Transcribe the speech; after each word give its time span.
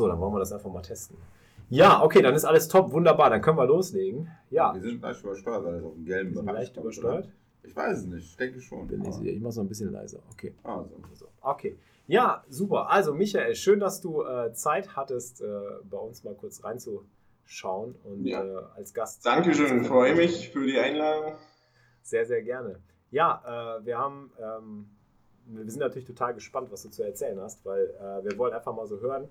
So, 0.00 0.08
dann 0.08 0.18
wollen 0.18 0.32
wir 0.32 0.38
das 0.38 0.50
einfach 0.50 0.72
mal 0.72 0.80
testen. 0.80 1.18
Ja, 1.68 2.02
okay, 2.02 2.22
dann 2.22 2.34
ist 2.34 2.46
alles 2.46 2.68
top, 2.68 2.90
wunderbar, 2.90 3.28
dann 3.28 3.42
können 3.42 3.58
wir 3.58 3.66
loslegen. 3.66 4.30
Ja. 4.48 4.72
Wir 4.72 4.80
sind 4.80 5.02
leicht 5.02 5.22
übersteuert, 5.22 5.62
weil 5.62 5.74
das 5.74 5.84
auf 5.84 5.92
dem 5.92 6.06
gelben 6.06 6.32
Bereich 6.32 6.54
leicht 6.54 6.76
übersteuert? 6.78 7.26
Oder? 7.26 7.34
Ich 7.64 7.76
weiß 7.76 7.98
es 7.98 8.06
nicht, 8.06 8.24
ich 8.24 8.36
denke 8.38 8.62
schon. 8.62 8.88
Bin 8.88 9.04
ich, 9.04 9.20
ich 9.22 9.40
mache 9.42 9.52
so 9.52 9.60
ein 9.60 9.68
bisschen 9.68 9.92
leiser. 9.92 10.20
Okay. 10.32 10.54
Ah, 10.64 10.82
so. 11.12 11.26
Okay. 11.42 11.76
Ja, 12.06 12.42
super. 12.48 12.88
Also, 12.88 13.12
Michael, 13.12 13.54
schön, 13.54 13.78
dass 13.78 14.00
du 14.00 14.22
äh, 14.22 14.54
Zeit 14.54 14.96
hattest, 14.96 15.42
äh, 15.42 15.44
bei 15.84 15.98
uns 15.98 16.24
mal 16.24 16.34
kurz 16.34 16.64
reinzuschauen 16.64 17.94
und 18.02 18.24
ja. 18.24 18.42
äh, 18.42 18.62
als 18.74 18.94
Gast. 18.94 19.26
Dankeschön, 19.26 19.84
freue 19.84 20.14
mich 20.14 20.48
für 20.48 20.64
die 20.64 20.78
Einladung. 20.78 21.34
Sehr, 22.00 22.24
sehr 22.24 22.40
gerne. 22.40 22.80
Ja, 23.10 23.76
äh, 23.76 23.84
wir 23.84 23.98
haben. 23.98 24.32
Ähm, 24.40 24.86
wir 25.44 25.70
sind 25.70 25.80
natürlich 25.80 26.06
total 26.06 26.32
gespannt, 26.32 26.70
was 26.70 26.84
du 26.84 26.88
zu 26.88 27.02
erzählen 27.02 27.38
hast, 27.40 27.66
weil 27.66 27.90
äh, 28.00 28.24
wir 28.24 28.38
wollen 28.38 28.54
einfach 28.54 28.74
mal 28.74 28.86
so 28.86 29.00
hören, 29.00 29.28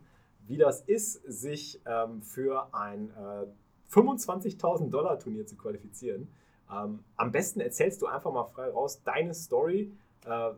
wie 0.49 0.58
das 0.58 0.81
ist, 0.81 1.21
sich 1.27 1.80
ähm, 1.85 2.22
für 2.22 2.67
ein 2.73 3.11
äh, 3.11 3.94
25.000 3.94 4.89
Dollar 4.89 5.19
Turnier 5.19 5.45
zu 5.45 5.55
qualifizieren. 5.55 6.28
Ähm, 6.72 7.00
am 7.16 7.31
besten 7.31 7.61
erzählst 7.61 8.02
du 8.02 8.08
einfach 8.08 8.31
mal 8.31 8.45
frei 8.45 8.70
raus 8.70 9.02
deine 9.03 9.33
Story, 9.33 9.92
äh, 10.25 10.50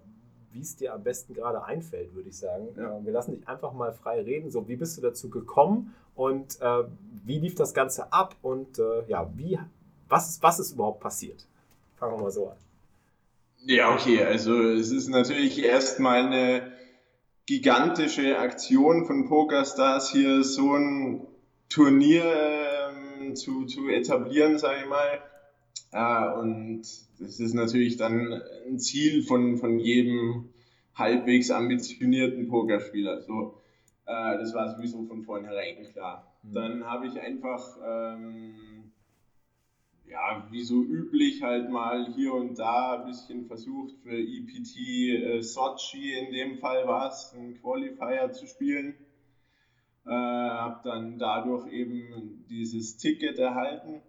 wie 0.53 0.61
es 0.61 0.77
dir 0.77 0.93
am 0.93 1.03
besten 1.03 1.33
gerade 1.33 1.63
einfällt, 1.63 2.13
würde 2.15 2.29
ich 2.29 2.37
sagen. 2.37 2.69
Ja. 2.77 2.97
Äh, 2.97 3.05
wir 3.05 3.11
lassen 3.11 3.31
dich 3.31 3.47
einfach 3.47 3.73
mal 3.73 3.91
frei 3.91 4.21
reden. 4.21 4.49
So, 4.49 4.67
wie 4.69 4.77
bist 4.77 4.97
du 4.97 5.01
dazu 5.01 5.29
gekommen 5.29 5.93
und 6.15 6.59
äh, 6.61 6.83
wie 7.25 7.39
lief 7.39 7.55
das 7.55 7.73
Ganze 7.73 8.11
ab 8.13 8.35
und 8.41 8.79
äh, 8.79 9.05
ja, 9.07 9.29
wie, 9.35 9.59
was, 10.07 10.41
was 10.41 10.59
ist 10.59 10.71
überhaupt 10.71 11.01
passiert? 11.01 11.47
Fangen 11.95 12.17
wir 12.17 12.23
mal 12.23 12.31
so 12.31 12.49
an. 12.49 12.57
Ja, 13.63 13.93
okay, 13.93 14.23
also 14.23 14.57
es 14.59 14.91
ist 14.91 15.09
natürlich 15.09 15.63
erstmal 15.63 16.25
eine 16.25 16.71
gigantische 17.45 18.39
Aktion 18.39 19.05
von 19.05 19.27
PokerStars 19.27 20.11
hier 20.11 20.43
so 20.43 20.73
ein 20.73 21.27
Turnier 21.69 22.23
ähm, 22.89 23.35
zu, 23.35 23.65
zu 23.65 23.87
etablieren, 23.89 24.57
sage 24.57 24.81
ich 24.83 24.89
mal. 24.89 25.21
Äh, 25.91 26.39
und 26.39 26.81
das 27.19 27.39
ist 27.39 27.53
natürlich 27.53 27.97
dann 27.97 28.41
ein 28.67 28.79
Ziel 28.79 29.23
von, 29.23 29.57
von 29.57 29.79
jedem 29.79 30.49
halbwegs 30.95 31.51
ambitionierten 31.51 32.47
Pokerspieler. 32.47 33.21
So, 33.21 33.61
äh, 34.05 34.37
das 34.37 34.53
war 34.53 34.75
sowieso 34.75 35.05
von 35.05 35.23
vornherein 35.23 35.83
klar. 35.91 36.33
Mhm. 36.43 36.53
Dann 36.53 36.85
habe 36.85 37.07
ich 37.07 37.19
einfach 37.19 37.77
ähm, 37.85 38.90
ja, 40.11 40.45
wie 40.51 40.63
so 40.63 40.83
üblich 40.83 41.41
halt 41.41 41.69
mal 41.69 42.13
hier 42.13 42.33
und 42.33 42.59
da 42.59 42.99
ein 42.99 43.05
bisschen 43.05 43.45
versucht 43.45 43.95
für 44.03 44.17
EPT 44.17 44.75
äh, 44.77 45.41
Sochi 45.41 46.13
in 46.13 46.33
dem 46.33 46.57
Fall 46.57 46.85
war 46.85 47.07
es, 47.07 47.33
ein 47.33 47.53
Qualifier 47.61 48.31
zu 48.31 48.45
spielen. 48.45 48.95
Äh, 50.05 50.09
habe 50.09 50.81
dann 50.83 51.17
dadurch 51.17 51.71
eben 51.71 52.45
dieses 52.49 52.97
Ticket 52.97 53.39
erhalten 53.39 54.01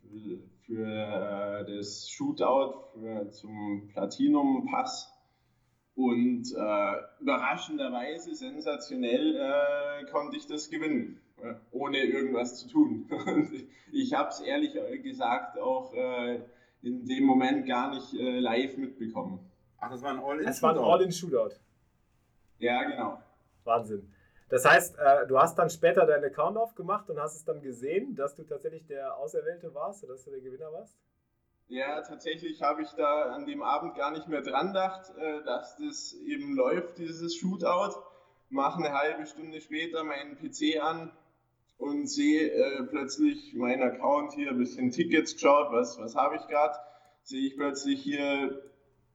für, 0.00 0.38
für 0.64 0.86
äh, 0.86 1.76
das 1.76 2.08
Shootout 2.08 2.92
für, 2.92 3.28
zum 3.30 3.88
Platinum-Pass. 3.88 5.12
Und 5.96 6.52
äh, 6.52 7.22
überraschenderweise, 7.22 8.34
sensationell, 8.34 9.34
äh, 9.36 10.10
konnte 10.12 10.36
ich 10.36 10.46
das 10.46 10.68
gewinnen 10.68 11.20
ohne 11.70 11.98
irgendwas 11.98 12.56
zu 12.58 12.68
tun. 12.68 13.10
ich 13.92 14.14
habe 14.14 14.30
es 14.30 14.40
ehrlich 14.40 14.76
gesagt 15.02 15.58
auch 15.58 15.92
äh, 15.94 16.40
in 16.82 17.06
dem 17.06 17.24
Moment 17.24 17.66
gar 17.66 17.94
nicht 17.94 18.14
äh, 18.14 18.38
live 18.38 18.76
mitbekommen. 18.76 19.50
Ach, 19.78 19.90
das 19.90 20.02
war 20.02 20.10
ein 20.10 20.18
All-In-Shootout? 20.18 20.46
Das 20.46 20.62
war 20.62 20.70
ein 20.72 20.78
All-In-Shootout. 20.78 21.54
Ja, 22.58 22.82
genau. 22.84 23.22
Wahnsinn. 23.64 24.12
Das 24.48 24.64
heißt, 24.64 24.96
äh, 24.98 25.26
du 25.26 25.38
hast 25.38 25.58
dann 25.58 25.70
später 25.70 26.06
deinen 26.06 26.24
Account 26.24 26.56
aufgemacht 26.56 27.10
und 27.10 27.18
hast 27.18 27.34
es 27.34 27.44
dann 27.44 27.60
gesehen, 27.60 28.14
dass 28.14 28.34
du 28.36 28.44
tatsächlich 28.44 28.86
der 28.86 29.16
Auserwählte 29.16 29.74
warst 29.74 30.04
oder 30.04 30.12
dass 30.14 30.24
du 30.24 30.30
der 30.30 30.40
Gewinner 30.40 30.72
warst? 30.72 30.96
Ja, 31.68 32.00
tatsächlich 32.02 32.62
habe 32.62 32.82
ich 32.82 32.90
da 32.90 33.22
an 33.32 33.44
dem 33.44 33.60
Abend 33.60 33.96
gar 33.96 34.12
nicht 34.12 34.28
mehr 34.28 34.42
dran 34.42 34.68
gedacht, 34.68 35.12
äh, 35.18 35.42
dass 35.44 35.76
das 35.76 36.14
eben 36.24 36.54
läuft, 36.54 36.98
dieses 36.98 37.34
Shootout. 37.34 37.98
Mache 38.48 38.78
eine 38.78 38.94
halbe 38.94 39.26
Stunde 39.26 39.60
später 39.60 40.04
meinen 40.04 40.36
PC 40.36 40.80
an, 40.80 41.10
und 41.78 42.06
sehe 42.08 42.50
äh, 42.50 42.82
plötzlich 42.84 43.54
meinen 43.54 43.82
Account 43.82 44.34
hier, 44.34 44.50
ein 44.50 44.58
bisschen 44.58 44.90
Tickets 44.90 45.34
geschaut, 45.34 45.72
was, 45.72 45.98
was 45.98 46.14
habe 46.16 46.36
ich 46.36 46.46
gerade, 46.48 46.74
sehe 47.22 47.48
ich 47.48 47.56
plötzlich 47.56 48.02
hier 48.02 48.62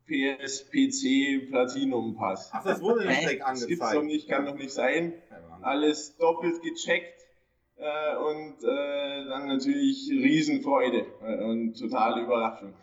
PSPC 0.07 1.49
Platinum 1.49 2.15
Pass. 2.15 2.49
Ach, 2.53 2.63
das 2.63 2.81
wurde 2.81 3.05
nicht 3.05 3.21
direkt 3.21 3.43
angezeigt. 3.43 3.61
Das 3.61 3.67
gibt's 3.67 3.93
doch 3.93 4.03
nicht, 4.03 4.29
kann 4.29 4.45
doch 4.45 4.55
nicht 4.55 4.71
sein. 4.71 5.13
Alles 5.61 6.17
doppelt 6.17 6.61
gecheckt 6.61 7.21
äh, 7.77 8.15
und 8.17 8.63
äh, 8.63 9.25
dann 9.25 9.47
natürlich 9.47 10.09
Riesenfreude 10.09 11.05
äh, 11.23 11.43
und 11.43 11.79
totale 11.79 12.23
Überraschung. 12.23 12.73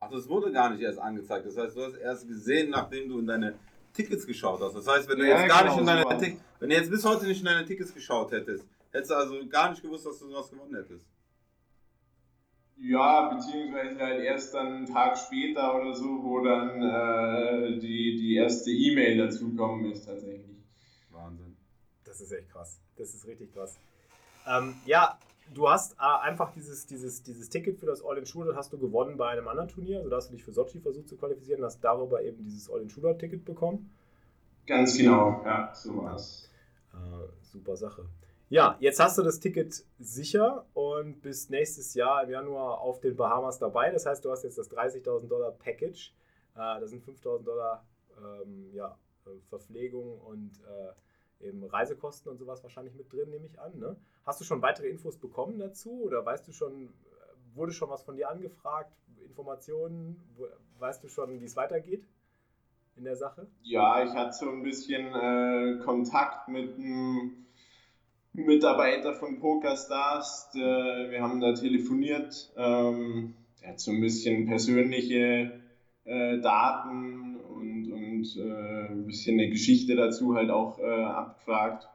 Ach, 0.00 0.10
das 0.10 0.28
wurde 0.28 0.52
gar 0.52 0.70
nicht 0.70 0.82
erst 0.82 0.98
angezeigt. 0.98 1.46
Das 1.46 1.56
heißt, 1.56 1.76
du 1.76 1.82
hast 1.82 1.96
erst 1.96 2.28
gesehen, 2.28 2.70
nachdem 2.70 3.08
du 3.08 3.18
in 3.18 3.26
deine 3.26 3.54
Tickets 3.94 4.26
geschaut 4.26 4.60
hast. 4.60 4.74
Das 4.74 4.86
heißt, 4.86 5.08
wenn 5.08 5.18
du 5.18 5.26
ja, 5.26 5.38
jetzt 5.38 5.48
gar 5.48 5.62
genau, 5.62 5.72
nicht 5.72 5.80
in 5.80 5.86
deine 5.86 6.02
so 6.02 6.38
wenn 6.60 6.68
du 6.68 6.76
jetzt 6.76 6.90
bis 6.90 7.04
heute 7.04 7.26
nicht 7.26 7.40
in 7.40 7.46
deine 7.46 7.64
Tickets 7.64 7.94
geschaut 7.94 8.32
hättest, 8.32 8.66
Hättest 8.94 9.10
du 9.10 9.16
also 9.16 9.46
gar 9.48 9.70
nicht 9.70 9.82
gewusst, 9.82 10.06
dass 10.06 10.20
du 10.20 10.28
sowas 10.28 10.48
gewonnen 10.48 10.76
hättest? 10.76 11.04
Ja, 12.76 13.34
beziehungsweise 13.34 13.98
halt 13.98 14.22
erst 14.22 14.54
dann 14.54 14.66
einen 14.68 14.86
Tag 14.86 15.18
später 15.18 15.74
oder 15.74 15.94
so, 15.94 16.22
wo 16.22 16.40
dann 16.44 16.80
äh, 16.80 17.78
die, 17.80 18.16
die 18.16 18.36
erste 18.36 18.70
E-Mail 18.70 19.18
dazukommen 19.18 19.90
ist 19.90 20.06
tatsächlich. 20.06 20.62
Wahnsinn. 21.10 21.56
Das 22.04 22.20
ist 22.20 22.30
echt 22.30 22.48
krass. 22.50 22.80
Das 22.96 23.12
ist 23.12 23.26
richtig 23.26 23.52
krass. 23.52 23.76
Ähm, 24.46 24.76
ja, 24.86 25.18
du 25.52 25.68
hast 25.68 25.94
äh, 25.94 26.22
einfach 26.22 26.52
dieses, 26.52 26.86
dieses, 26.86 27.24
dieses 27.24 27.48
Ticket 27.48 27.80
für 27.80 27.86
das 27.86 28.04
All-in-Shooter 28.04 28.54
hast 28.54 28.72
du 28.72 28.78
gewonnen 28.78 29.16
bei 29.16 29.30
einem 29.30 29.48
anderen 29.48 29.68
Turnier. 29.68 29.98
Also 29.98 30.10
da 30.10 30.16
hast 30.16 30.28
du 30.28 30.34
dich 30.34 30.44
für 30.44 30.52
Sochi 30.52 30.78
versucht 30.78 31.08
zu 31.08 31.16
qualifizieren, 31.16 31.64
hast 31.64 31.82
darüber 31.82 32.22
eben 32.22 32.44
dieses 32.44 32.70
All-in-Shooter-Ticket 32.70 33.44
bekommen. 33.44 33.90
Ganz 34.66 34.96
genau, 34.96 35.42
ja, 35.44 35.74
so 35.74 35.96
war's. 35.96 36.48
Äh, 36.92 37.28
super 37.42 37.76
Sache. 37.76 38.06
Ja, 38.48 38.76
jetzt 38.78 39.00
hast 39.00 39.18
du 39.18 39.22
das 39.22 39.40
Ticket 39.40 39.84
sicher 39.98 40.66
und 40.74 41.22
bist 41.22 41.50
nächstes 41.50 41.94
Jahr 41.94 42.24
im 42.24 42.30
Januar 42.30 42.80
auf 42.80 43.00
den 43.00 43.16
Bahamas 43.16 43.58
dabei. 43.58 43.90
Das 43.90 44.06
heißt, 44.06 44.24
du 44.24 44.30
hast 44.30 44.44
jetzt 44.44 44.58
das 44.58 44.70
30.000 44.70 45.28
Dollar 45.28 45.52
Package. 45.52 46.14
Äh, 46.54 46.58
da 46.58 46.86
sind 46.86 47.04
5.000 47.04 47.42
Dollar 47.42 47.86
ähm, 48.18 48.70
ja, 48.72 48.98
äh, 49.26 49.30
Verpflegung 49.48 50.20
und 50.20 50.52
äh, 51.40 51.46
eben 51.48 51.64
Reisekosten 51.64 52.30
und 52.30 52.38
sowas 52.38 52.62
wahrscheinlich 52.62 52.94
mit 52.94 53.12
drin, 53.12 53.30
nehme 53.30 53.46
ich 53.46 53.58
an. 53.58 53.78
Ne? 53.78 53.96
Hast 54.24 54.40
du 54.40 54.44
schon 54.44 54.62
weitere 54.62 54.88
Infos 54.88 55.16
bekommen 55.16 55.58
dazu 55.58 56.02
oder 56.02 56.24
weißt 56.24 56.46
du 56.46 56.52
schon, 56.52 56.86
äh, 56.86 57.56
wurde 57.56 57.72
schon 57.72 57.90
was 57.90 58.02
von 58.02 58.16
dir 58.16 58.30
angefragt? 58.30 58.94
Informationen? 59.26 60.22
Weißt 60.78 61.02
du 61.02 61.08
schon, 61.08 61.40
wie 61.40 61.44
es 61.44 61.56
weitergeht? 61.56 62.06
in 62.96 63.04
der 63.04 63.16
Sache? 63.16 63.46
Ja, 63.62 64.02
ich 64.04 64.12
hatte 64.12 64.32
so 64.32 64.48
ein 64.48 64.62
bisschen 64.62 65.14
äh, 65.14 65.78
Kontakt 65.84 66.48
mit 66.48 66.76
einem 66.76 67.46
Mitarbeiter 68.34 69.14
von 69.14 69.38
PokerStars. 69.38 70.50
Der, 70.54 71.10
wir 71.10 71.22
haben 71.22 71.40
da 71.40 71.52
telefoniert. 71.52 72.52
Ähm, 72.56 73.34
er 73.60 73.70
hat 73.70 73.80
so 73.80 73.92
ein 73.92 74.00
bisschen 74.00 74.46
persönliche 74.46 75.60
äh, 76.04 76.40
Daten 76.40 77.36
und, 77.36 77.92
und 77.92 78.36
äh, 78.36 78.88
ein 78.90 79.06
bisschen 79.06 79.38
eine 79.38 79.48
Geschichte 79.48 79.94
dazu 79.94 80.34
halt 80.34 80.50
auch 80.50 80.78
äh, 80.78 81.04
abgefragt. 81.04 81.88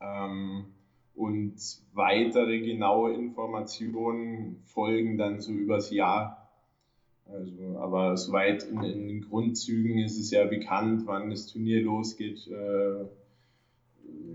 Ähm, 0.00 0.74
und 1.14 1.54
weitere 1.92 2.60
genaue 2.60 3.14
Informationen 3.14 4.62
folgen 4.64 5.16
dann 5.16 5.40
so 5.40 5.52
übers 5.52 5.90
Jahr. 5.90 6.50
Also, 7.26 7.78
aber 7.78 8.16
soweit 8.16 8.64
in, 8.64 8.82
in 8.82 9.06
den 9.06 9.20
Grundzügen 9.20 9.98
ist 9.98 10.18
es 10.18 10.30
ja 10.32 10.44
bekannt, 10.44 11.02
wann 11.06 11.30
das 11.30 11.46
Turnier 11.46 11.82
losgeht. 11.82 12.48
Äh, 12.48 13.06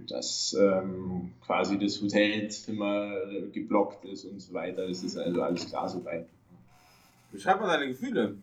dass 0.07 0.55
ähm, 0.59 1.33
quasi 1.45 1.77
das 1.77 2.01
Hotelzimmer 2.01 3.13
geblockt 3.51 4.05
ist 4.05 4.25
und 4.25 4.39
so 4.39 4.53
weiter. 4.53 4.87
Das 4.87 5.03
ist 5.03 5.17
also 5.17 5.41
alles 5.41 5.67
klar 5.67 5.87
soweit. 5.89 6.27
Beschreib 7.31 7.59
mal 7.59 7.67
deine 7.67 7.89
Gefühle. 7.89 8.37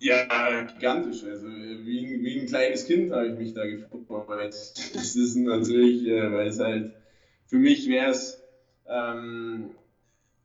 Ja, 0.00 0.62
gigantisch. 0.62 1.24
Also 1.24 1.48
wie, 1.48 2.22
wie 2.22 2.40
ein 2.40 2.46
kleines 2.46 2.86
Kind 2.86 3.12
habe 3.12 3.28
ich 3.28 3.38
mich 3.38 3.52
da 3.52 3.66
gefreut. 3.66 4.54
Das 4.94 5.16
ist 5.16 5.36
natürlich, 5.36 6.06
äh, 6.06 6.32
weil 6.32 6.48
es 6.48 6.60
halt, 6.60 6.92
für 7.46 7.58
mich 7.58 7.88
wäre 7.88 8.10
es 8.10 8.40
ähm, 8.86 9.70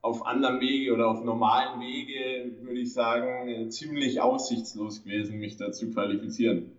auf 0.02 0.26
anderem 0.26 0.60
Wege 0.60 0.94
oder 0.94 1.08
auf 1.08 1.24
normalen 1.24 1.80
Wege, 1.80 2.52
würde 2.62 2.80
ich 2.80 2.94
sagen, 2.94 3.70
ziemlich 3.72 4.20
aussichtslos 4.20 5.04
gewesen, 5.04 5.40
mich 5.40 5.56
da 5.56 5.72
zu 5.72 5.92
qualifizieren. 5.92 6.72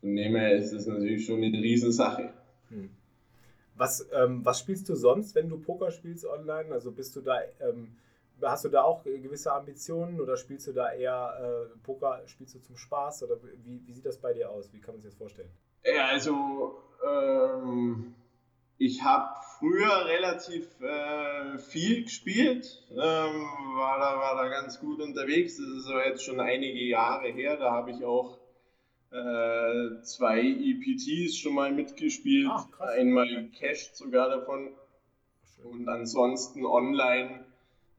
Von 0.00 0.16
dem 0.16 0.34
her 0.34 0.56
ist 0.56 0.72
das 0.72 0.86
natürlich 0.86 1.24
schon 1.26 1.42
eine 1.42 1.62
Riesensache. 1.62 2.32
Was, 3.74 4.06
ähm, 4.12 4.44
was 4.44 4.60
spielst 4.60 4.88
du 4.88 4.94
sonst, 4.94 5.34
wenn 5.34 5.48
du 5.48 5.58
Poker 5.58 5.90
spielst 5.90 6.26
online? 6.26 6.72
Also 6.72 6.92
bist 6.92 7.16
du 7.16 7.20
da 7.20 7.40
ähm, 7.60 7.96
Hast 8.42 8.64
du 8.64 8.68
da 8.68 8.82
auch 8.82 9.04
gewisse 9.04 9.52
Ambitionen 9.52 10.20
oder 10.20 10.36
spielst 10.36 10.66
du 10.66 10.72
da 10.72 10.92
eher 10.92 11.68
äh, 11.70 11.78
Poker, 11.84 12.22
spielst 12.26 12.54
du 12.54 12.58
zum 12.60 12.76
Spaß 12.76 13.22
oder 13.22 13.36
wie, 13.64 13.86
wie 13.86 13.92
sieht 13.92 14.04
das 14.04 14.18
bei 14.18 14.32
dir 14.32 14.50
aus? 14.50 14.72
Wie 14.72 14.80
kann 14.80 14.94
man 14.94 15.00
sich 15.00 15.10
das 15.10 15.18
vorstellen? 15.18 15.50
Ja, 15.84 16.06
also 16.06 16.76
ähm, 17.08 18.14
ich 18.78 19.02
habe 19.02 19.28
früher 19.58 20.06
relativ 20.06 20.66
äh, 20.80 21.58
viel 21.58 22.04
gespielt, 22.04 22.84
ähm, 22.90 22.96
war, 22.96 23.98
da, 23.98 24.18
war 24.18 24.36
da 24.36 24.48
ganz 24.48 24.80
gut 24.80 25.00
unterwegs. 25.00 25.56
Das 25.56 25.66
ist 25.66 25.86
aber 25.86 26.06
jetzt 26.06 26.24
schon 26.24 26.40
einige 26.40 26.82
Jahre 26.82 27.28
her. 27.28 27.56
Da 27.56 27.70
habe 27.70 27.92
ich 27.92 28.04
auch 28.04 28.38
äh, 29.12 30.02
zwei 30.02 30.40
EPTs 30.40 31.36
schon 31.36 31.54
mal 31.54 31.72
mitgespielt, 31.72 32.48
Ach, 32.50 32.80
einmal 32.80 33.48
Cash 33.58 33.92
sogar 33.92 34.28
davon 34.28 34.70
und 35.64 35.88
ansonsten 35.88 36.64
online 36.64 37.44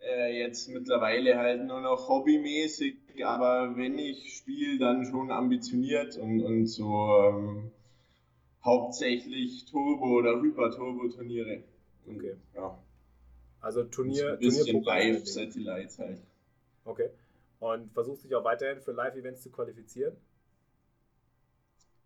äh, 0.02 0.40
jetzt 0.40 0.70
mittlerweile 0.70 1.38
halt 1.38 1.64
nur 1.66 1.82
noch 1.82 2.10
hobbymäßig, 2.10 2.96
aber 3.24 3.78
wenn 3.78 3.98
ich 3.98 4.36
spiele, 4.38 4.78
dann 4.80 5.06
schon 5.06 5.32
ambitioniert 5.32 6.18
und, 6.18 6.42
und 6.42 6.68
so 6.68 7.08
ähm, 7.24 7.72
hauptsächlich 8.64 9.66
Turbo- 9.66 10.18
oder 10.20 10.42
Hyper-Turbo-Turniere. 10.42 11.64
Okay. 12.08 12.36
Ja. 12.56 12.78
Also 13.62 13.84
Turnier. 13.84 14.34
Ein 14.34 14.40
bisschen 14.40 14.84
Live-Satellites 14.84 16.00
halt. 16.00 16.20
Okay. 16.86 17.10
Und 17.60 17.94
versuchst 17.94 18.26
dich 18.26 18.36
auch 18.36 18.44
weiterhin 18.44 18.82
für 18.82 18.92
Live-Events 18.92 19.42
zu 19.42 19.52
qualifizieren? 19.52 20.18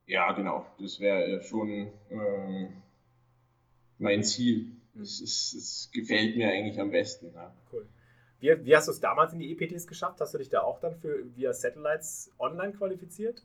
Ja, 0.07 0.31
genau. 0.31 0.65
Das 0.80 1.00
wäre 1.00 1.44
schon 1.44 1.92
ähm, 2.09 2.81
mein 4.00 4.24
Ziel. 4.24 4.71
Es, 5.00 5.21
es, 5.21 5.54
es, 5.54 5.92
gefällt 5.94 6.38
mir 6.38 6.50
eigentlich 6.50 6.80
am 6.80 6.89
besten. 6.89 7.31
Ja. 7.36 7.54
Cool. 7.71 7.88
Wie, 8.39 8.65
wie 8.65 8.75
hast 8.75 8.88
du 8.88 8.92
es 8.92 9.00
damals 9.00 9.33
in 9.33 9.39
die 9.39 9.51
EPTs 9.51 9.86
geschafft? 9.86 10.19
Hast 10.21 10.33
du 10.33 10.38
dich 10.38 10.50
da 10.50 10.62
auch 10.62 10.80
dann 10.80 10.95
für 10.95 11.24
via 11.36 11.54
Satellites 11.54 12.31
online 12.39 12.74
qualifiziert? 12.74 13.44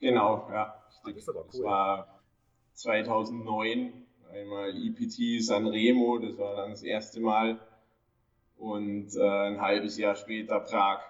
Genau, 0.00 0.48
ja. 0.50 0.74
Ah, 1.02 1.08
das 1.08 1.16
ist 1.16 1.28
aber 1.28 1.40
cool. 1.40 1.46
Das 1.52 1.62
war 1.62 2.20
2009 2.74 4.06
einmal 4.32 4.70
EPT 4.76 5.42
Sanremo, 5.42 6.18
das 6.18 6.36
war 6.36 6.56
dann 6.56 6.70
das 6.70 6.82
erste 6.82 7.20
Mal. 7.20 7.58
Und 8.58 9.14
äh, 9.16 9.22
ein 9.22 9.60
halbes 9.60 9.96
Jahr 9.98 10.16
später 10.16 10.60
Prag. 10.60 11.00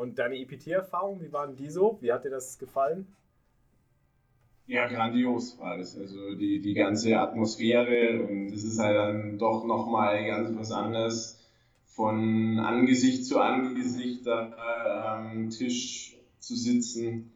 Und 0.00 0.18
deine 0.18 0.38
EPT-Erfahrung, 0.38 1.20
wie 1.20 1.30
waren 1.30 1.56
die 1.56 1.68
so? 1.68 1.98
Wie 2.00 2.10
hat 2.10 2.24
dir 2.24 2.30
das 2.30 2.58
gefallen? 2.58 3.06
Ja, 4.66 4.86
grandios 4.86 5.58
war 5.58 5.76
das. 5.76 5.94
Also 5.94 6.36
die, 6.36 6.62
die 6.62 6.72
ganze 6.72 7.18
Atmosphäre 7.18 8.22
und 8.22 8.50
es 8.50 8.64
ist 8.64 8.78
halt 8.78 8.96
dann 8.96 9.38
doch 9.38 9.66
nochmal 9.66 10.24
ganz 10.24 10.56
was 10.58 10.72
anderes 10.72 11.46
von 11.84 12.58
Angesicht 12.60 13.26
zu 13.26 13.40
Angesicht 13.40 14.26
da 14.26 15.18
am 15.18 15.50
Tisch 15.50 16.16
zu 16.38 16.56
sitzen. 16.56 17.30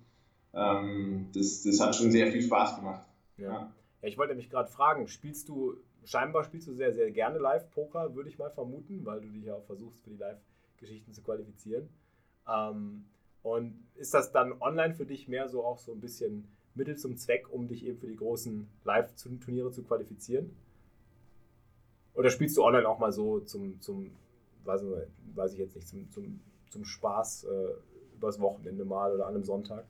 Ähm, 0.55 1.28
das, 1.34 1.64
das 1.64 1.81
hat 1.81 1.94
schon 1.94 2.10
sehr 2.12 2.32
viel 2.32 2.40
Spaß 2.40 2.76
gemacht. 2.76 3.05
Ja. 3.37 3.70
ja 4.00 4.08
ich 4.08 4.17
wollte 4.17 4.34
mich 4.34 4.49
gerade 4.49 4.70
fragen, 4.70 5.06
spielst 5.06 5.50
du, 5.50 5.76
scheinbar 6.06 6.44
spielst 6.44 6.67
du 6.67 6.72
sehr, 6.72 6.94
sehr 6.94 7.10
gerne 7.10 7.38
Live-Poker, 7.38 8.14
würde 8.14 8.31
ich 8.31 8.38
mal 8.38 8.50
vermuten, 8.50 9.05
weil 9.05 9.20
du 9.20 9.28
dich 9.28 9.44
ja 9.44 9.55
auch 9.55 9.67
versuchst, 9.67 10.02
für 10.02 10.08
die 10.08 10.17
Live-Geschichten 10.17 11.12
zu 11.12 11.22
qualifizieren. 11.22 11.90
Ähm, 12.49 13.05
und 13.43 13.75
ist 13.96 14.14
das 14.14 14.32
dann 14.32 14.52
online 14.61 14.94
für 14.94 15.06
dich 15.06 15.29
mehr 15.29 15.49
so 15.49 15.64
auch 15.64 15.79
so 15.79 15.93
ein 15.93 16.00
bisschen 16.00 16.49
Mittel 16.75 16.96
zum 16.96 17.17
Zweck, 17.17 17.52
um 17.52 17.69
dich 17.69 17.85
eben 17.87 17.99
für 17.99 18.06
die 18.06 18.17
großen 18.17 18.67
Live-Turniere 18.85 19.70
zu 19.70 19.82
qualifizieren? 19.82 20.50
Oder 22.14 22.31
spielst 22.31 22.56
du 22.56 22.64
online 22.64 22.88
auch 22.88 22.99
mal 22.99 23.12
so 23.12 23.41
zum, 23.41 23.81
zum 23.81 24.11
weiß, 24.64 24.82
ich, 24.82 25.37
weiß 25.37 25.52
ich 25.52 25.58
jetzt 25.58 25.76
nicht, 25.76 25.88
zum, 25.88 26.11
zum, 26.11 26.41
zum 26.70 26.85
Spaß 26.85 27.44
äh, 27.44 28.17
übers 28.17 28.41
Wochenende 28.41 28.85
mal 28.85 29.12
oder 29.12 29.26
an 29.26 29.35
einem 29.35 29.44
Sonntag? 29.44 29.85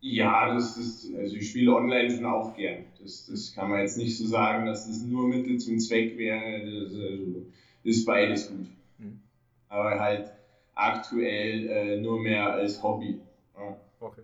Ja, 0.00 0.54
das 0.54 0.76
ist, 0.76 1.14
also 1.16 1.34
ich 1.34 1.50
spiele 1.50 1.74
online 1.74 2.10
schon 2.10 2.26
auch 2.26 2.54
gern. 2.54 2.84
Das, 3.00 3.26
das 3.26 3.52
kann 3.52 3.70
man 3.70 3.80
jetzt 3.80 3.98
nicht 3.98 4.16
so 4.16 4.26
sagen, 4.26 4.66
dass 4.66 4.86
das 4.86 5.02
nur 5.02 5.26
Mittel 5.26 5.58
zum 5.58 5.78
Zweck 5.78 6.16
wäre. 6.16 6.64
Das, 6.64 6.94
also, 6.94 7.46
ist 7.82 8.06
beides 8.06 8.48
gut. 8.48 8.66
Mhm. 8.98 9.20
Aber 9.68 9.98
halt 9.98 10.30
aktuell 10.78 11.68
äh, 11.68 12.00
nur 12.00 12.20
mehr 12.20 12.52
als 12.52 12.82
Hobby. 12.82 13.20
Ja. 13.56 13.76
Okay. 14.00 14.22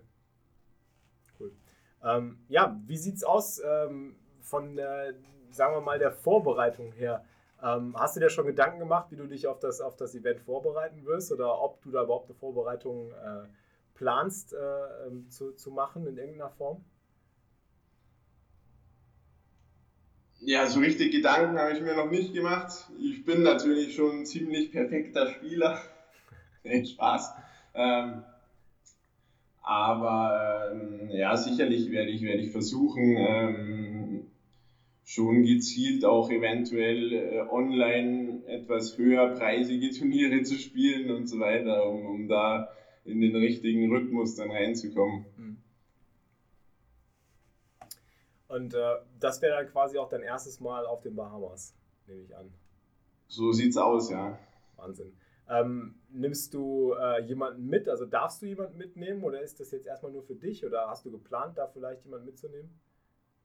Ähm, 2.05 2.37
ja, 2.49 2.79
wie 2.85 2.97
sieht 2.97 3.15
es 3.15 3.23
aus 3.23 3.59
ähm, 3.65 4.15
von 4.39 4.75
der, 4.75 5.15
sagen 5.49 5.75
wir 5.75 5.81
mal, 5.81 5.97
der 5.97 6.11
Vorbereitung 6.11 6.91
her? 6.91 7.25
Ähm, 7.63 7.95
hast 7.97 8.15
du 8.15 8.19
dir 8.19 8.29
schon 8.29 8.45
Gedanken 8.45 8.79
gemacht, 8.79 9.07
wie 9.09 9.15
du 9.15 9.25
dich 9.25 9.47
auf 9.47 9.59
das, 9.59 9.81
auf 9.81 9.95
das 9.95 10.13
Event 10.13 10.39
vorbereiten 10.41 11.03
wirst 11.05 11.31
oder 11.31 11.61
ob 11.61 11.81
du 11.81 11.89
da 11.89 12.03
überhaupt 12.03 12.29
eine 12.29 12.37
Vorbereitung 12.37 13.11
äh, 13.11 13.47
planst 13.95 14.53
äh, 14.53 15.07
ähm, 15.07 15.29
zu, 15.29 15.53
zu 15.53 15.71
machen 15.71 16.05
in 16.05 16.17
irgendeiner 16.17 16.51
Form? 16.51 16.85
Ja, 20.41 20.67
so 20.67 20.79
richtig 20.81 21.11
Gedanken 21.11 21.57
habe 21.57 21.71
ich 21.71 21.81
mir 21.81 21.95
noch 21.95 22.11
nicht 22.11 22.33
gemacht. 22.33 22.87
Ich 22.99 23.25
bin 23.25 23.41
natürlich 23.41 23.95
schon 23.95 24.19
ein 24.19 24.25
ziemlich 24.27 24.71
perfekter 24.71 25.27
Spieler. 25.27 25.81
Nee, 26.65 26.85
Spaß. 26.85 27.33
Ähm, 27.73 28.23
aber 29.61 30.71
ähm, 30.71 31.09
ja, 31.09 31.35
sicherlich 31.35 31.89
werde 31.91 32.11
ich, 32.11 32.21
werde 32.21 32.41
ich 32.41 32.51
versuchen, 32.51 33.15
ähm, 33.17 34.27
schon 35.03 35.43
gezielt 35.43 36.05
auch 36.05 36.29
eventuell 36.29 37.13
äh, 37.13 37.39
online 37.49 38.43
etwas 38.47 38.97
höherpreisige 38.97 39.91
Turniere 39.91 40.43
zu 40.43 40.55
spielen 40.55 41.11
und 41.11 41.27
so 41.27 41.39
weiter, 41.39 41.89
um, 41.89 42.05
um 42.05 42.27
da 42.27 42.69
in 43.05 43.21
den 43.21 43.35
richtigen 43.35 43.91
Rhythmus 43.91 44.35
dann 44.35 44.51
reinzukommen. 44.51 45.25
Hm. 45.37 45.57
Und 48.47 48.73
äh, 48.73 48.95
das 49.19 49.41
wäre 49.41 49.57
dann 49.57 49.71
quasi 49.71 49.97
auch 49.97 50.09
dein 50.09 50.21
erstes 50.21 50.59
Mal 50.59 50.85
auf 50.85 51.01
den 51.01 51.15
Bahamas, 51.15 51.75
nehme 52.07 52.21
ich 52.21 52.35
an. 52.35 52.51
So 53.27 53.51
sieht's 53.51 53.77
aus, 53.77 54.09
ja. 54.09 54.37
Wahnsinn. 54.75 55.11
Ähm, 55.47 55.95
nimmst 56.09 56.53
du 56.53 56.93
äh, 56.93 57.21
jemanden 57.23 57.67
mit? 57.67 57.87
Also 57.87 58.05
darfst 58.05 58.41
du 58.41 58.47
jemanden 58.47 58.77
mitnehmen 58.77 59.23
oder 59.23 59.41
ist 59.41 59.59
das 59.59 59.71
jetzt 59.71 59.85
erstmal 59.85 60.11
nur 60.11 60.23
für 60.23 60.35
dich 60.35 60.65
oder 60.65 60.89
hast 60.89 61.05
du 61.05 61.11
geplant, 61.11 61.57
da 61.57 61.67
vielleicht 61.67 62.03
jemanden 62.03 62.25
mitzunehmen? 62.25 62.79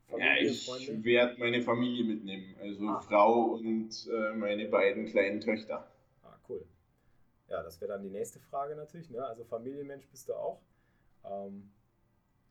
Familie, 0.08 0.50
ja, 0.50 0.76
ich 0.76 1.04
werde 1.04 1.38
meine 1.38 1.62
Familie 1.62 2.04
mitnehmen, 2.04 2.56
also 2.60 2.88
ah. 2.88 3.00
Frau 3.00 3.54
und 3.54 4.08
äh, 4.10 4.32
meine 4.32 4.66
beiden 4.66 5.06
kleinen 5.06 5.40
Töchter. 5.40 5.86
Ah, 6.24 6.36
cool. 6.48 6.64
Ja, 7.48 7.62
das 7.62 7.80
wäre 7.80 7.92
dann 7.92 8.02
die 8.02 8.10
nächste 8.10 8.40
Frage 8.40 8.74
natürlich. 8.74 9.10
Ne? 9.10 9.24
Also 9.24 9.44
Familienmensch 9.44 10.08
bist 10.08 10.28
du 10.28 10.34
auch. 10.34 10.60
Ähm, 11.24 11.70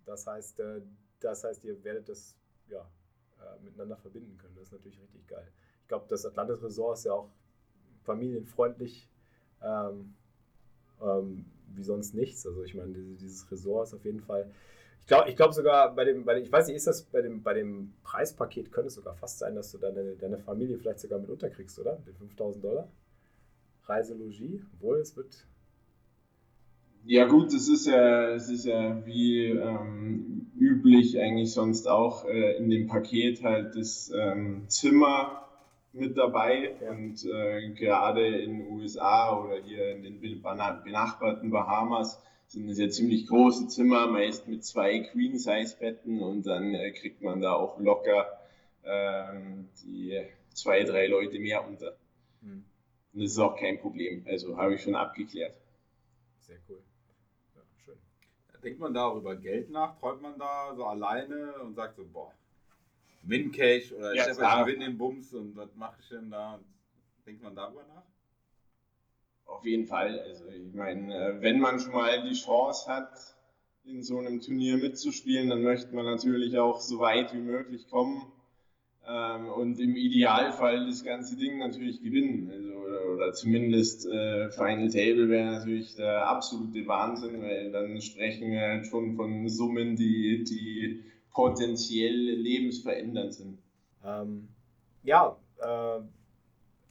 das 0.06 0.26
heißt, 0.26 0.60
äh, 0.60 0.82
das 1.20 1.44
heißt, 1.44 1.64
ihr 1.66 1.84
werdet 1.84 2.08
das 2.08 2.38
ja, 2.70 2.82
äh, 3.40 3.64
miteinander 3.64 3.98
verbinden 3.98 4.38
können. 4.38 4.56
Das 4.56 4.66
ist 4.66 4.74
natürlich 4.74 5.02
richtig 5.02 5.28
geil. 5.28 5.52
Ich 5.82 5.88
glaube, 5.88 6.06
das 6.08 6.26
Atlantis 6.26 6.62
Resort 6.64 6.98
ist 6.98 7.06
ja 7.06 7.14
auch 7.14 7.30
familienfreundlich 8.04 9.10
ähm, 9.64 10.14
ähm, 11.02 11.46
wie 11.76 11.84
sonst 11.84 12.14
nichts. 12.14 12.46
Also 12.46 12.64
ich 12.64 12.76
meine, 12.76 12.94
dieses 12.94 13.50
Resort 13.52 13.88
ist 13.88 13.94
auf 13.94 14.06
jeden 14.06 14.22
Fall. 14.22 14.50
Ich 15.02 15.08
glaube 15.08 15.30
ich 15.30 15.36
glaub 15.36 15.54
sogar 15.54 15.96
bei 15.96 16.06
dem, 16.06 16.26
bei 16.26 16.36
dem, 16.36 16.44
ich 16.44 16.52
weiß 16.52 16.68
nicht, 16.68 16.76
ist 16.78 16.88
das 16.88 17.04
bei 17.04 17.22
dem, 17.22 17.42
bei 17.42 17.54
dem 17.54 17.94
Preispaket, 18.04 18.72
könnte 18.72 18.88
es 18.88 18.96
sogar 18.96 19.16
fast 19.16 19.40
sein, 19.40 19.56
dass 19.56 19.72
du 19.72 19.78
deine, 19.78 20.16
deine 20.16 20.38
Familie 20.38 20.78
vielleicht 20.78 21.00
sogar 21.00 21.20
mit 21.20 21.30
unterkriegst, 21.30 21.80
oder? 21.80 21.96
Den 22.06 22.16
5000 22.16 22.64
Dollar? 22.64 22.92
Reiselogie, 23.86 24.62
obwohl 24.76 25.00
es 25.00 25.16
wird. 25.18 25.48
Ja 27.06 27.26
gut, 27.26 27.54
es 27.54 27.70
ist 27.70 27.88
ja, 27.88 28.30
es 28.32 28.50
ist 28.50 28.66
ja 28.66 29.04
wie 29.06 29.46
ähm, 29.46 30.52
üblich 30.60 31.20
eigentlich 31.20 31.54
sonst 31.54 31.88
auch 31.88 32.26
äh, 32.26 32.58
in 32.58 32.70
dem 32.70 32.88
Paket 32.88 33.42
halt 33.42 33.76
das 33.76 34.12
ähm, 34.14 34.66
Zimmer 34.68 35.49
mit 35.94 36.18
dabei 36.18 36.76
und 36.90 37.26
äh, 37.26 37.70
gerade 37.72 38.26
in 38.26 38.60
den 38.60 38.72
USA 38.72 39.38
oder 39.40 39.58
hier 39.62 39.96
in 39.96 40.04
den 40.04 40.22
benachbarten 40.22 41.50
Bahamas 41.50 42.22
sind 42.48 42.70
es 42.70 42.80
ja 42.80 42.90
ziemlich 42.90 43.28
große 43.28 43.68
Zimmer, 43.68 44.08
meist 44.08 44.48
mit 44.48 44.64
zwei 44.64 45.00
Queen-Size-Betten 45.00 46.22
und 46.22 46.46
dann 46.46 46.74
äh, 46.74 46.92
kriegt 46.92 47.22
man 47.22 47.42
da 47.42 47.54
auch 47.54 47.80
locker 47.80 48.28
ähm, 48.84 49.70
die 49.84 50.20
zwei, 50.54 50.84
drei 50.84 51.08
Leute 51.08 51.40
mehr 51.40 51.68
unter. 51.68 51.96
Mhm. 52.42 52.66
Und 53.14 53.24
das 53.24 53.32
ist 53.32 53.40
auch 53.40 53.56
kein 53.56 53.80
Problem, 53.80 54.26
also 54.28 54.58
habe 54.58 54.76
ich 54.76 54.82
schon 54.82 54.96
abgeklärt. 54.96 55.56
Sehr 56.40 56.58
cool. 56.68 56.82
denkt 58.64 58.80
man 58.80 58.94
da 58.94 59.14
über 59.16 59.36
Geld 59.36 59.70
nach? 59.70 60.00
Träumt 60.00 60.22
man 60.22 60.38
da 60.38 60.74
so 60.76 60.86
alleine 60.86 61.54
und 61.64 61.76
sagt 61.76 61.96
so, 61.96 62.06
boah, 62.06 62.34
Win 63.24 63.52
Cash 63.52 63.92
oder 63.92 64.14
Ja, 64.16 64.30
ich 64.30 64.38
klar. 64.38 64.66
Win 64.66 64.80
den 64.80 64.98
Bums 64.98 65.34
und 65.34 65.56
was 65.56 65.76
mache 65.76 65.98
ich 66.02 66.10
denn 66.10 66.30
da? 66.30 66.60
Denkt 67.26 67.44
man 67.44 67.56
darüber 67.56 67.84
nach? 67.84 68.04
Auf 69.46 69.66
jeden 69.66 69.88
Fall. 69.88 70.20
Also 70.20 70.46
ich 70.50 70.74
meine, 70.74 71.14
äh, 71.14 71.42
wenn 71.42 71.60
man 71.60 71.80
schon 71.80 71.92
mal 71.92 72.24
die 72.24 72.36
Chance 72.36 72.88
hat, 72.88 73.36
in 73.86 74.04
so 74.04 74.20
einem 74.20 74.42
Turnier 74.42 74.78
mitzuspielen, 74.78 75.50
dann 75.50 75.64
möchte 75.64 75.96
man 75.96 76.06
natürlich 76.06 76.58
auch 76.58 76.80
so 76.80 77.00
weit 77.00 77.34
wie 77.34 77.40
möglich 77.40 77.90
kommen 77.90 78.32
ähm, 79.08 79.50
und 79.50 79.80
im 79.80 79.96
Idealfall 79.96 80.86
das 80.86 81.04
ganze 81.04 81.36
Ding 81.36 81.58
natürlich 81.58 82.02
gewinnen. 82.02 82.52
Also, 82.52 82.70
oder, 82.74 83.14
oder 83.14 83.34
zumindest 83.34 84.06
äh, 84.06 84.52
Final 84.52 84.90
Table 84.90 85.30
wäre 85.30 85.52
natürlich 85.58 85.96
der 85.96 86.28
absolute 86.28 86.86
Wahnsinn, 86.88 87.42
weil 87.42 87.72
dann 87.72 88.00
sprechen 88.02 88.52
wir 88.52 88.62
halt 88.62 88.88
schon 88.88 89.16
von 89.16 89.48
Summen, 89.50 89.96
die, 89.96 90.44
die 90.44 91.04
potenziell 91.34 92.16
lebensverändernd 92.16 93.34
sind. 93.34 93.60
Ähm, 94.04 94.50
ja, 95.04 95.38
äh, 95.60 96.00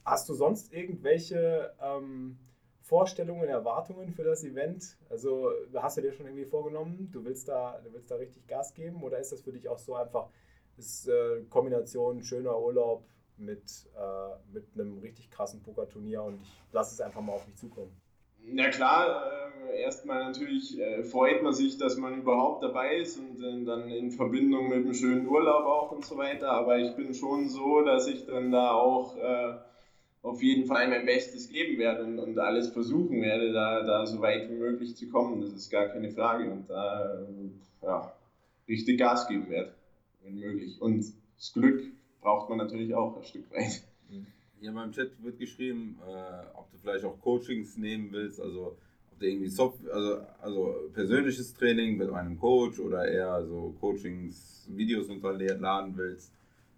hast 0.05 0.29
du 0.29 0.33
sonst 0.33 0.73
irgendwelche 0.73 1.73
ähm, 1.81 2.37
Vorstellungen, 2.81 3.47
Erwartungen 3.47 4.11
für 4.11 4.23
das 4.23 4.43
Event? 4.43 4.97
Also 5.09 5.51
hast 5.75 5.97
du 5.97 6.01
dir 6.01 6.11
schon 6.11 6.25
irgendwie 6.25 6.45
vorgenommen, 6.45 7.09
du 7.11 7.23
willst 7.23 7.47
da, 7.47 7.79
du 7.83 7.93
willst 7.93 8.09
da 8.09 8.15
richtig 8.15 8.47
Gas 8.47 8.73
geben 8.73 9.03
oder 9.03 9.19
ist 9.19 9.31
das 9.31 9.41
für 9.41 9.51
dich 9.51 9.69
auch 9.69 9.77
so 9.77 9.95
einfach, 9.95 10.29
ist 10.77 11.07
äh, 11.07 11.43
Kombination 11.49 12.23
schöner 12.23 12.59
Urlaub 12.59 13.05
mit, 13.37 13.87
äh, 13.95 14.53
mit 14.53 14.65
einem 14.73 14.97
richtig 14.99 15.29
krassen 15.29 15.61
Pokerturnier 15.61 16.23
und 16.23 16.41
ich 16.41 16.61
lasse 16.71 16.95
es 16.95 17.01
einfach 17.01 17.21
mal 17.21 17.33
auf 17.33 17.45
mich 17.45 17.57
zukommen? 17.57 17.91
Na 18.43 18.69
klar, 18.69 19.31
äh, 19.31 19.38
erstmal 19.69 20.23
natürlich 20.23 20.79
äh, 20.79 21.03
freut 21.03 21.43
man 21.43 21.53
sich, 21.53 21.77
dass 21.77 21.97
man 21.97 22.19
überhaupt 22.19 22.63
dabei 22.63 22.97
ist 22.97 23.17
und 23.17 23.41
äh, 23.41 23.65
dann 23.65 23.89
in 23.89 24.11
Verbindung 24.11 24.69
mit 24.69 24.79
einem 24.79 24.93
schönen 24.93 25.27
Urlaub 25.27 25.65
auch 25.65 25.91
und 25.91 26.05
so 26.05 26.17
weiter. 26.17 26.51
Aber 26.51 26.77
ich 26.77 26.95
bin 26.95 27.13
schon 27.13 27.49
so, 27.49 27.81
dass 27.81 28.07
ich 28.07 28.25
dann 28.25 28.51
da 28.51 28.71
auch 28.71 29.17
äh, 29.17 29.55
auf 30.21 30.41
jeden 30.41 30.65
Fall 30.65 30.87
mein 30.89 31.05
Bestes 31.05 31.49
geben 31.49 31.77
werde 31.77 32.03
und, 32.03 32.19
und 32.19 32.39
alles 32.39 32.69
versuchen 32.69 33.21
werde, 33.21 33.53
da, 33.53 33.83
da 33.83 34.05
so 34.05 34.21
weit 34.21 34.49
wie 34.49 34.55
möglich 34.55 34.95
zu 34.95 35.09
kommen. 35.09 35.41
Das 35.41 35.51
ist 35.51 35.69
gar 35.69 35.87
keine 35.87 36.09
Frage. 36.09 36.51
Und 36.51 36.69
da 36.69 37.21
äh, 37.21 37.85
ja, 37.85 38.13
richtig 38.67 38.97
Gas 38.97 39.27
geben 39.27 39.49
werde, 39.49 39.73
wenn 40.23 40.39
möglich. 40.39 40.81
Und 40.81 41.05
das 41.37 41.53
Glück 41.53 41.83
braucht 42.21 42.49
man 42.49 42.57
natürlich 42.57 42.93
auch 42.93 43.17
ein 43.17 43.23
Stück 43.23 43.49
weit. 43.51 43.83
Hier 44.59 44.73
beim 44.73 44.91
Chat 44.91 45.11
wird 45.23 45.39
geschrieben, 45.39 45.97
äh, 46.05 46.57
ob 46.57 46.69
du 46.71 46.77
vielleicht 46.77 47.05
auch 47.05 47.17
Coachings 47.21 47.77
nehmen 47.77 48.11
willst, 48.11 48.41
also 48.41 48.75
irgendwie 49.21 49.49
Software, 49.49 49.93
also, 49.93 50.21
also 50.41 50.89
persönliches 50.93 51.53
Training 51.53 51.97
mit 51.97 52.09
einem 52.09 52.39
Coach 52.39 52.79
oder 52.79 53.07
eher 53.07 53.45
so 53.45 53.75
Coachings, 53.79 54.67
Videos 54.69 55.07
unterladen 55.07 55.95
willst. 55.95 56.31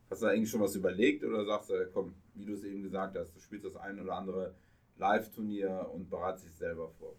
Hast 0.10 0.22
du 0.22 0.26
da 0.26 0.32
eigentlich 0.32 0.50
schon 0.50 0.62
was 0.62 0.76
überlegt 0.76 1.24
oder 1.24 1.46
sagst 1.46 1.70
du, 1.70 1.74
komm, 1.94 2.14
wie 2.36 2.46
du 2.46 2.54
es 2.54 2.64
eben 2.64 2.84
gesagt 2.84 3.18
hast, 3.18 3.36
du 3.36 3.40
spielst 3.40 3.66
das 3.66 3.76
ein 3.78 4.00
oder 4.00 4.14
andere 4.14 4.54
Live-Turnier 4.98 5.90
und 5.94 6.10
bereitest 6.10 6.48
dich 6.48 6.56
selber 6.56 6.90
vor? 7.00 7.16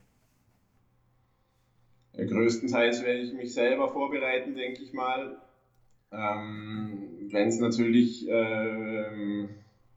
Ja, 2.15 2.27
größtenteils 2.27 3.03
werde 3.03 3.21
ich 3.21 3.33
mich 3.33 3.55
selber 3.55 3.89
vorbereiten, 3.91 4.55
denke 4.55 4.83
ich 4.83 4.93
mal. 4.93 5.41
Ähm, 6.11 7.29
wenn 7.31 7.49
es 7.49 7.59
natürlich, 7.59 8.27
ähm, 8.29 9.49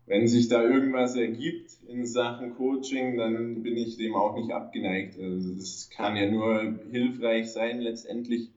wenn 0.08 0.28
sich 0.28 0.48
da 0.48 0.64
irgendwas 0.64 1.16
ergibt 1.16 1.72
in 1.88 2.06
Sachen 2.06 2.56
Coaching, 2.56 3.18
dann 3.18 3.64
bin 3.64 3.76
ich 3.76 3.98
dem 3.98 4.16
auch 4.16 4.36
nicht 4.36 4.52
abgeneigt. 4.52 5.20
Also 5.20 5.56
das 5.56 5.90
kann 5.90 6.16
ja 6.16 6.30
nur 6.30 6.80
hilfreich 6.92 7.52
sein 7.52 7.80
letztendlich. 7.80 8.52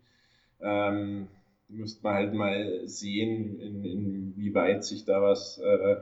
Ähm, 0.61 1.29
müsste 1.69 2.03
man 2.03 2.15
halt 2.15 2.35
mal 2.35 2.87
sehen, 2.87 3.61
in, 3.61 3.85
inwieweit 3.85 4.85
sich 4.85 5.05
da 5.05 5.23
was 5.23 5.59
äh, 5.59 5.97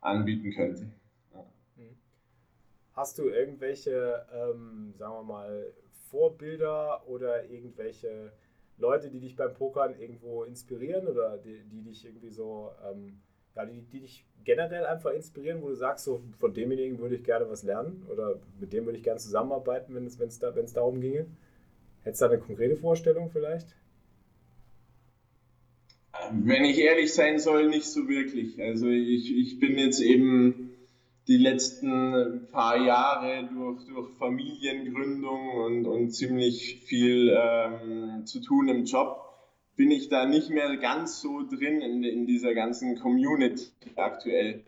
anbieten 0.00 0.52
könnte. 0.52 0.90
Hast 2.92 3.18
du 3.18 3.28
irgendwelche, 3.28 4.24
ähm, 4.32 4.94
sagen 4.96 5.14
wir 5.14 5.22
mal, 5.24 5.72
Vorbilder 6.10 7.08
oder 7.08 7.44
irgendwelche 7.50 8.32
Leute, 8.78 9.10
die 9.10 9.18
dich 9.18 9.34
beim 9.34 9.52
Pokern 9.52 9.98
irgendwo 9.98 10.44
inspirieren 10.44 11.08
oder 11.08 11.38
die, 11.38 11.64
die 11.64 11.82
dich 11.82 12.04
irgendwie 12.04 12.30
so, 12.30 12.70
ähm, 12.88 13.20
ja, 13.56 13.64
die, 13.66 13.82
die 13.92 14.00
dich 14.00 14.24
generell 14.44 14.84
einfach 14.86 15.12
inspirieren, 15.12 15.62
wo 15.62 15.68
du 15.68 15.74
sagst, 15.74 16.04
so 16.04 16.22
von 16.38 16.52
demjenigen 16.52 16.98
würde 16.98 17.16
ich 17.16 17.24
gerne 17.24 17.48
was 17.48 17.62
lernen 17.62 18.06
oder 18.10 18.40
mit 18.60 18.72
dem 18.72 18.84
würde 18.84 18.98
ich 18.98 19.04
gerne 19.04 19.20
zusammenarbeiten, 19.20 19.94
wenn 19.94 20.06
es, 20.06 20.18
wenn 20.18 20.28
es, 20.28 20.38
da, 20.38 20.54
wenn 20.54 20.64
es 20.64 20.72
darum 20.72 21.00
ginge? 21.00 21.26
Hättest 22.02 22.22
du 22.22 22.26
da 22.26 22.32
eine 22.32 22.40
konkrete 22.40 22.76
Vorstellung 22.76 23.30
vielleicht? 23.30 23.74
Wenn 26.30 26.64
ich 26.64 26.78
ehrlich 26.78 27.12
sein 27.12 27.38
soll, 27.38 27.68
nicht 27.68 27.86
so 27.86 28.08
wirklich. 28.08 28.62
Also 28.62 28.88
ich, 28.88 29.36
ich 29.36 29.58
bin 29.58 29.78
jetzt 29.78 30.00
eben 30.00 30.70
die 31.26 31.38
letzten 31.38 32.48
paar 32.52 32.76
Jahre 32.76 33.48
durch, 33.52 33.86
durch 33.86 34.10
Familiengründung 34.18 35.50
und, 35.50 35.86
und 35.86 36.10
ziemlich 36.10 36.82
viel 36.84 37.34
ähm, 37.36 38.26
zu 38.26 38.40
tun 38.40 38.68
im 38.68 38.84
Job, 38.84 39.33
bin 39.76 39.90
ich 39.90 40.08
da 40.08 40.26
nicht 40.26 40.50
mehr 40.50 40.76
ganz 40.76 41.20
so 41.20 41.42
drin 41.42 41.80
in, 41.80 42.02
in 42.04 42.26
dieser 42.26 42.54
ganzen 42.54 42.98
Community 42.98 43.70
aktuell. 43.96 44.62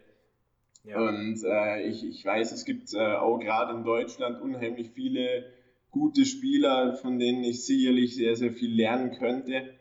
Ja. 0.84 1.00
Und 1.00 1.42
äh, 1.44 1.82
ich, 1.82 2.04
ich 2.04 2.24
weiß, 2.24 2.52
es 2.52 2.64
gibt 2.64 2.92
äh, 2.94 3.14
auch 3.14 3.38
gerade 3.38 3.76
in 3.76 3.84
Deutschland 3.84 4.40
unheimlich 4.40 4.90
viele 4.90 5.50
gute 5.90 6.24
Spieler, 6.24 6.94
von 6.94 7.18
denen 7.18 7.42
ich 7.42 7.64
sicherlich 7.64 8.14
sehr, 8.14 8.36
sehr 8.36 8.52
viel 8.52 8.74
lernen 8.74 9.12
könnte. 9.12 9.74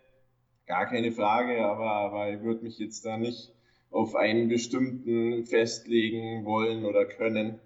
Gar 0.65 0.87
keine 0.87 1.11
Frage, 1.11 1.63
aber, 1.63 1.91
aber 1.91 2.31
ich 2.31 2.41
würde 2.41 2.63
mich 2.63 2.79
jetzt 2.79 3.05
da 3.05 3.17
nicht 3.17 3.51
auf 3.91 4.15
einen 4.15 4.47
bestimmten 4.49 5.45
festlegen 5.45 6.43
wollen 6.45 6.85
oder 6.85 7.05
können. 7.05 7.59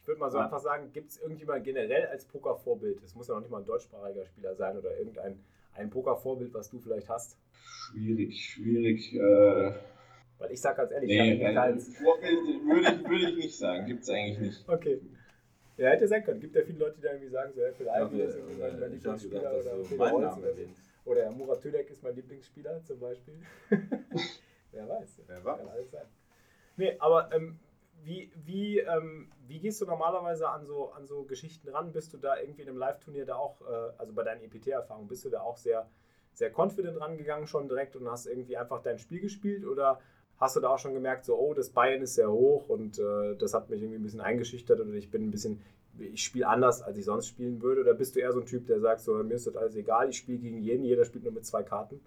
Ich 0.00 0.08
würde 0.08 0.20
mal 0.20 0.30
so 0.30 0.38
Ja. 0.38 0.44
einfach 0.44 0.60
sagen, 0.60 0.92
gibt 0.92 1.10
es 1.10 1.20
irgendjemand 1.20 1.64
generell 1.64 2.06
als 2.06 2.24
Pokervorbild? 2.24 3.02
Es 3.02 3.14
muss 3.14 3.28
ja 3.28 3.34
noch 3.34 3.40
nicht 3.40 3.50
mal 3.50 3.58
ein 3.58 3.66
deutschsprachiger 3.66 4.24
Spieler 4.24 4.54
sein 4.54 4.78
oder 4.78 4.96
irgendein 4.96 5.38
ein 5.78 5.90
Pokervorbild, 5.90 6.52
was 6.54 6.70
du 6.70 6.78
vielleicht 6.78 7.08
hast. 7.08 7.36
Schwierig, 7.52 8.44
schwierig. 8.44 9.14
Äh, 9.14 9.72
Weil 10.38 10.50
ich 10.50 10.60
sag 10.60 10.76
ganz 10.76 10.92
ehrlich, 10.92 11.08
nee, 11.08 11.34
ich 11.34 11.42
habe 11.42 11.52
äh, 11.52 11.54
keins. 11.54 11.96
Vorbild 11.96 12.64
würde 12.64 12.92
ich, 12.92 13.08
würde 13.08 13.30
ich 13.30 13.36
nicht 13.36 13.58
sagen, 13.58 13.86
gibt 13.86 14.02
es 14.02 14.10
eigentlich 14.10 14.38
nicht. 14.38 14.68
Okay. 14.68 15.00
Ja, 15.76 15.90
hätte 15.90 16.08
sein 16.08 16.24
können. 16.24 16.40
Gibt 16.40 16.56
ja 16.56 16.62
viele 16.62 16.78
Leute, 16.78 16.96
die 16.96 17.02
da 17.02 17.10
irgendwie 17.12 17.28
sagen, 17.28 17.52
so, 17.54 17.60
ja, 17.60 17.72
Phil 17.72 17.86
Ivey 17.86 18.22
ist 18.22 18.36
irgendwie 18.36 18.60
mein, 18.60 18.72
habe 18.72 18.86
Lieblingsspieler 18.86 19.40
gedacht, 19.40 19.54
oder 19.54 19.88
Peter 19.88 20.10
Holz 20.10 20.34
so. 20.34 21.10
Oder 21.10 21.22
ja, 21.24 21.30
Murat 21.30 21.60
Tülek 21.60 21.90
ist 21.90 22.02
mein 22.02 22.16
Lieblingsspieler 22.16 22.82
zum 22.84 22.98
Beispiel. 22.98 23.34
Wer 24.72 24.88
weiß. 24.88 25.20
Wer 25.26 25.44
weiß. 25.44 25.58
Kann 25.58 25.68
alles 25.68 25.90
sein. 25.90 26.06
Nee, 26.76 26.96
aber 26.98 27.30
ähm, 27.34 27.58
wie, 28.06 28.30
wie, 28.44 28.78
ähm, 28.78 29.26
wie 29.48 29.58
gehst 29.58 29.80
du 29.80 29.84
normalerweise 29.84 30.48
an 30.48 30.64
so, 30.64 30.92
an 30.92 31.06
so 31.06 31.24
Geschichten 31.24 31.68
ran? 31.68 31.92
Bist 31.92 32.12
du 32.12 32.18
da 32.18 32.38
irgendwie 32.38 32.62
in 32.62 32.68
einem 32.68 32.78
Live-Turnier 32.78 33.26
da 33.26 33.34
auch, 33.34 33.60
äh, 33.62 33.92
also 33.98 34.12
bei 34.12 34.22
deinen 34.22 34.42
EPT-Erfahrungen, 34.42 35.08
bist 35.08 35.24
du 35.24 35.28
da 35.28 35.40
auch 35.40 35.56
sehr, 35.56 35.88
sehr 36.32 36.52
confident 36.56 37.00
rangegangen 37.00 37.48
schon 37.48 37.68
direkt 37.68 37.96
und 37.96 38.08
hast 38.08 38.26
irgendwie 38.26 38.56
einfach 38.56 38.80
dein 38.80 39.00
Spiel 39.00 39.20
gespielt? 39.20 39.66
Oder 39.66 39.98
hast 40.38 40.54
du 40.54 40.60
da 40.60 40.68
auch 40.68 40.78
schon 40.78 40.94
gemerkt, 40.94 41.24
so, 41.24 41.36
oh, 41.36 41.52
das 41.52 41.70
Bayern 41.70 42.00
ist 42.00 42.14
sehr 42.14 42.30
hoch 42.30 42.68
und 42.68 42.96
äh, 43.00 43.34
das 43.36 43.54
hat 43.54 43.70
mich 43.70 43.82
irgendwie 43.82 43.98
ein 43.98 44.04
bisschen 44.04 44.20
eingeschüchtert 44.20 44.78
oder 44.80 44.92
ich 44.92 45.10
bin 45.10 45.24
ein 45.24 45.30
bisschen, 45.32 45.60
ich 45.98 46.22
spiele 46.22 46.46
anders, 46.46 46.82
als 46.82 46.98
ich 46.98 47.04
sonst 47.04 47.26
spielen 47.26 47.60
würde? 47.60 47.80
Oder 47.80 47.94
bist 47.94 48.14
du 48.14 48.20
eher 48.20 48.32
so 48.32 48.38
ein 48.38 48.46
Typ, 48.46 48.68
der 48.68 48.78
sagt, 48.78 49.00
so, 49.00 49.14
mir 49.24 49.34
ist 49.34 49.48
das 49.48 49.56
alles 49.56 49.74
egal, 49.74 50.10
ich 50.10 50.18
spiele 50.18 50.38
gegen 50.38 50.60
jeden, 50.60 50.84
jeder 50.84 51.04
spielt 51.04 51.24
nur 51.24 51.32
mit 51.32 51.44
zwei 51.44 51.64
Karten 51.64 52.00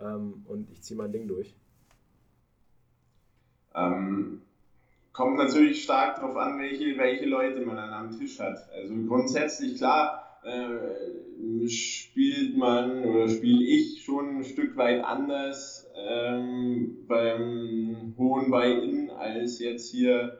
ähm, 0.00 0.42
und 0.46 0.70
ich 0.70 0.82
ziehe 0.82 0.96
mein 0.96 1.12
Ding 1.12 1.28
durch? 1.28 1.54
Ähm, 3.74 4.40
kommt 5.14 5.36
natürlich 5.36 5.82
stark 5.82 6.16
darauf 6.16 6.36
an, 6.36 6.58
welche, 6.58 6.98
welche 6.98 7.24
Leute 7.26 7.64
man 7.64 7.76
dann 7.76 7.92
am 7.92 8.10
Tisch 8.10 8.38
hat. 8.40 8.58
Also 8.74 8.94
grundsätzlich 9.06 9.76
klar 9.76 10.40
äh, 10.42 11.68
spielt 11.68 12.56
man 12.56 13.04
oder 13.04 13.28
spiele 13.28 13.64
ich 13.64 14.02
schon 14.02 14.38
ein 14.38 14.44
Stück 14.44 14.76
weit 14.76 15.02
anders 15.04 15.86
ähm, 15.96 17.06
beim 17.06 18.12
hohen 18.18 18.50
Buy-In 18.50 19.10
als 19.10 19.58
jetzt 19.60 19.90
hier 19.90 20.36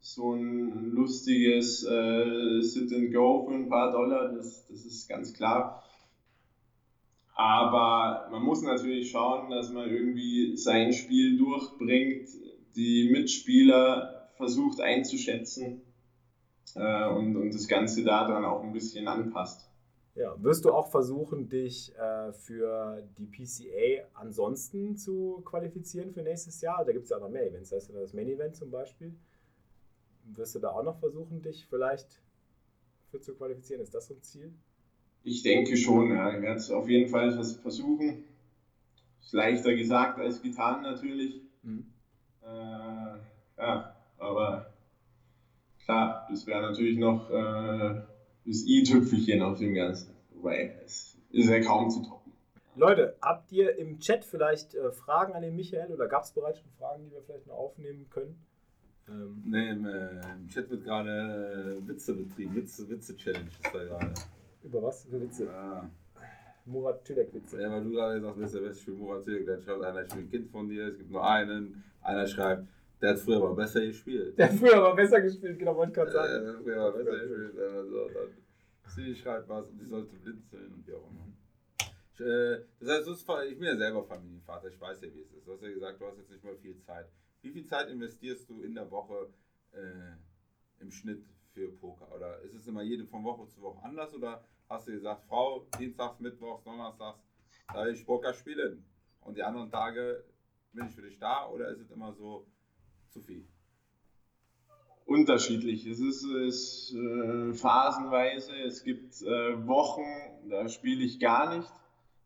so 0.00 0.32
ein 0.32 0.90
lustiges 0.92 1.84
äh, 1.84 2.60
Sit-and-Go 2.62 3.44
für 3.44 3.54
ein 3.54 3.68
paar 3.68 3.92
Dollar, 3.92 4.32
das, 4.32 4.64
das 4.68 4.84
ist 4.84 5.08
ganz 5.08 5.32
klar. 5.34 5.82
Aber 7.34 8.28
man 8.30 8.42
muss 8.42 8.62
natürlich 8.62 9.10
schauen, 9.10 9.50
dass 9.50 9.70
man 9.70 9.90
irgendwie 9.90 10.56
sein 10.56 10.92
Spiel 10.92 11.36
durchbringt, 11.36 12.28
die 12.76 13.08
Mitspieler 13.10 14.28
versucht 14.36 14.80
einzuschätzen 14.80 15.80
äh, 16.74 17.08
und, 17.08 17.36
und 17.36 17.54
das 17.54 17.66
Ganze 17.66 18.04
daran 18.04 18.44
auch 18.44 18.62
ein 18.62 18.72
bisschen 18.72 19.08
anpasst. 19.08 19.68
Ja, 20.14 20.34
wirst 20.42 20.64
du 20.64 20.72
auch 20.72 20.90
versuchen, 20.90 21.48
dich 21.48 21.94
äh, 21.96 22.32
für 22.32 23.02
die 23.18 23.26
PCA 23.26 24.08
ansonsten 24.14 24.96
zu 24.96 25.42
qualifizieren 25.44 26.12
für 26.12 26.22
nächstes 26.22 26.60
Jahr? 26.60 26.84
Da 26.84 26.92
gibt 26.92 27.04
es 27.04 27.10
ja 27.10 27.18
auch 27.18 27.22
noch 27.22 27.28
mehr 27.28 27.46
Events, 27.46 27.72
heißt 27.72 27.90
das 27.94 28.14
Main 28.14 28.28
Event 28.28 28.56
zum 28.56 28.70
Beispiel. 28.70 29.14
Wirst 30.24 30.54
du 30.54 30.58
da 30.58 30.70
auch 30.70 30.82
noch 30.82 30.98
versuchen, 30.98 31.42
dich 31.42 31.66
vielleicht 31.66 32.20
für 33.10 33.20
zu 33.20 33.34
qualifizieren? 33.34 33.82
Ist 33.82 33.94
das 33.94 34.06
so 34.06 34.14
ein 34.14 34.22
Ziel? 34.22 34.52
Ich 35.22 35.42
denke 35.42 35.76
schon, 35.76 36.10
ja. 36.10 36.34
Ich 36.34 36.42
werde 36.42 36.58
es 36.58 36.70
auf 36.70 36.88
jeden 36.88 37.10
Fall 37.10 37.32
versuchen. 37.32 38.24
Ist 39.20 39.32
leichter 39.32 39.74
gesagt 39.74 40.18
als 40.18 40.40
getan 40.40 40.82
natürlich. 40.82 41.42
Mhm. 41.62 41.86
Äh, 42.46 43.18
ja, 43.58 43.96
aber 44.18 44.72
klar, 45.84 46.26
das 46.30 46.46
wäre 46.46 46.62
natürlich 46.62 46.98
noch 46.98 47.28
äh, 47.30 48.02
das 48.44 48.64
i-Tüpfelchen 48.66 49.42
auf 49.42 49.58
dem 49.58 49.74
Ganzen. 49.74 50.14
Wobei, 50.30 50.78
es 50.84 51.18
ist 51.30 51.48
ja 51.48 51.60
kaum 51.60 51.90
zu 51.90 52.02
toppen. 52.02 52.32
Leute, 52.76 53.16
habt 53.22 53.50
ihr 53.52 53.76
im 53.78 53.98
Chat 53.98 54.24
vielleicht 54.24 54.74
äh, 54.74 54.92
Fragen 54.92 55.32
an 55.32 55.42
den 55.42 55.56
Michael 55.56 55.92
oder 55.92 56.06
gab 56.08 56.24
es 56.24 56.32
bereits 56.32 56.60
schon 56.60 56.70
Fragen, 56.78 57.04
die 57.04 57.10
wir 57.10 57.22
vielleicht 57.22 57.46
noch 57.46 57.56
aufnehmen 57.56 58.08
können? 58.10 58.38
Ähm, 59.08 59.42
nee, 59.46 59.70
im, 59.70 59.86
äh, 59.86 60.20
im, 60.34 60.48
Chat 60.48 60.68
wird 60.70 60.84
gerade 60.84 61.80
äh, 61.80 61.88
Witze 61.88 62.14
betrieben. 62.14 62.54
Witze, 62.54 62.88
Witze-Challenge 62.88 63.48
ist 63.48 63.74
da 63.74 63.84
gerade. 63.84 64.14
Über 64.62 64.82
was 64.82 65.04
für 65.04 65.20
Witze? 65.20 65.46
Ja. 65.46 65.88
Murat 66.66 67.04
Tülek-Witze. 67.04 67.62
Ja, 67.62 67.70
weil 67.70 67.84
du 67.84 67.90
gerade 67.92 68.20
sagst, 68.20 68.38
wer 68.38 68.46
ist 68.46 68.54
der 68.54 68.60
beste 68.60 68.82
Spiel 68.82 68.94
Murat 68.94 69.24
Tülek? 69.24 69.46
Dann 69.46 69.62
schreibt 69.62 69.82
einer, 69.82 70.02
ich 70.02 70.08
bin 70.08 70.18
ein 70.18 70.30
Kind 70.30 70.50
von 70.50 70.68
dir, 70.68 70.88
es 70.88 70.98
gibt 70.98 71.10
nur 71.10 71.26
einen. 71.26 71.84
Einer 72.06 72.26
schreibt, 72.26 72.68
der 73.00 73.10
hat 73.10 73.18
früher 73.18 73.38
aber 73.38 73.56
besser 73.56 73.80
gespielt. 73.80 74.38
Der 74.38 74.48
hat 74.48 74.56
früher 74.56 74.76
aber 74.76 74.94
besser 74.94 75.20
gespielt, 75.20 75.58
genau, 75.58 75.76
wollte 75.76 75.90
ich 75.90 75.96
gerade 75.96 76.12
sagen. 76.12 76.44
Der 76.44 76.52
hat 76.52 76.62
früher 76.62 76.80
aber 76.80 76.92
besser 76.92 77.26
gespielt. 77.26 77.58
Also, 77.58 78.08
dann, 78.08 78.28
sie 78.94 79.14
schreibt 79.16 79.48
was 79.48 79.66
und 79.66 79.78
sie 79.80 79.86
sollte 79.86 80.14
blinzeln 80.16 80.72
und 80.72 80.86
wie 80.86 80.94
auch 80.94 81.10
immer. 81.10 81.26
Äh, 82.24 82.60
das 82.78 83.06
heißt, 83.06 83.08
ich 83.50 83.58
bin 83.58 83.66
ja 83.66 83.76
selber 83.76 84.04
Familienvater, 84.04 84.68
ich 84.68 84.80
weiß 84.80 85.02
ja, 85.02 85.12
wie 85.12 85.20
es 85.20 85.32
ist. 85.32 85.46
Du 85.46 85.52
hast 85.52 85.62
ja 85.62 85.70
gesagt, 85.70 86.00
du 86.00 86.06
hast 86.06 86.18
jetzt 86.18 86.30
nicht 86.30 86.44
mal 86.44 86.56
viel 86.56 86.78
Zeit. 86.78 87.06
Wie 87.42 87.50
viel 87.50 87.66
Zeit 87.66 87.90
investierst 87.90 88.48
du 88.48 88.62
in 88.62 88.74
der 88.74 88.88
Woche 88.88 89.28
äh, 89.72 90.80
im 90.80 90.90
Schnitt 90.92 91.24
für 91.52 91.72
Poker? 91.72 92.14
Oder 92.14 92.40
ist 92.42 92.54
es 92.54 92.68
immer 92.68 92.82
jede 92.82 93.04
von 93.04 93.24
Woche 93.24 93.48
zu 93.48 93.60
Woche 93.60 93.84
anders? 93.84 94.14
Oder 94.14 94.44
hast 94.68 94.86
du 94.86 94.92
gesagt, 94.92 95.24
Frau, 95.26 95.66
Dienstags, 95.78 96.20
Mittwochs, 96.20 96.62
Donnerstags, 96.62 97.20
da 97.74 97.84
will 97.84 97.94
ich 97.94 98.06
Poker 98.06 98.32
spielen 98.32 98.84
und 99.22 99.36
die 99.36 99.42
anderen 99.42 99.70
Tage 99.70 100.24
bin 100.72 100.86
ich 100.86 100.94
für 100.94 101.02
dich 101.02 101.18
da? 101.18 101.48
Oder 101.48 101.68
ist 101.68 101.80
es 101.80 101.90
immer 101.90 102.12
so 102.12 102.46
zu 103.10 103.20
viel? 103.20 103.46
Unterschiedlich. 105.04 105.86
Es 105.86 106.00
ist, 106.00 106.24
ist 106.24 106.94
äh, 106.94 107.54
phasenweise. 107.54 108.54
Es 108.56 108.82
gibt 108.82 109.22
äh, 109.22 109.66
Wochen, 109.66 110.48
da 110.50 110.68
spiele 110.68 111.04
ich 111.04 111.20
gar 111.20 111.56
nicht. 111.56 111.70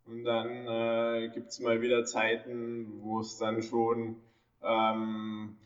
Und 0.06 0.24
dann 0.24 0.66
äh, 0.66 1.28
gibt 1.28 1.48
es 1.48 1.60
mal 1.60 1.82
wieder 1.82 2.04
Zeiten, 2.04 3.00
wo 3.02 3.20
es 3.20 3.36
dann 3.36 3.62
schon, 3.62 4.16
ähm, 4.62 5.56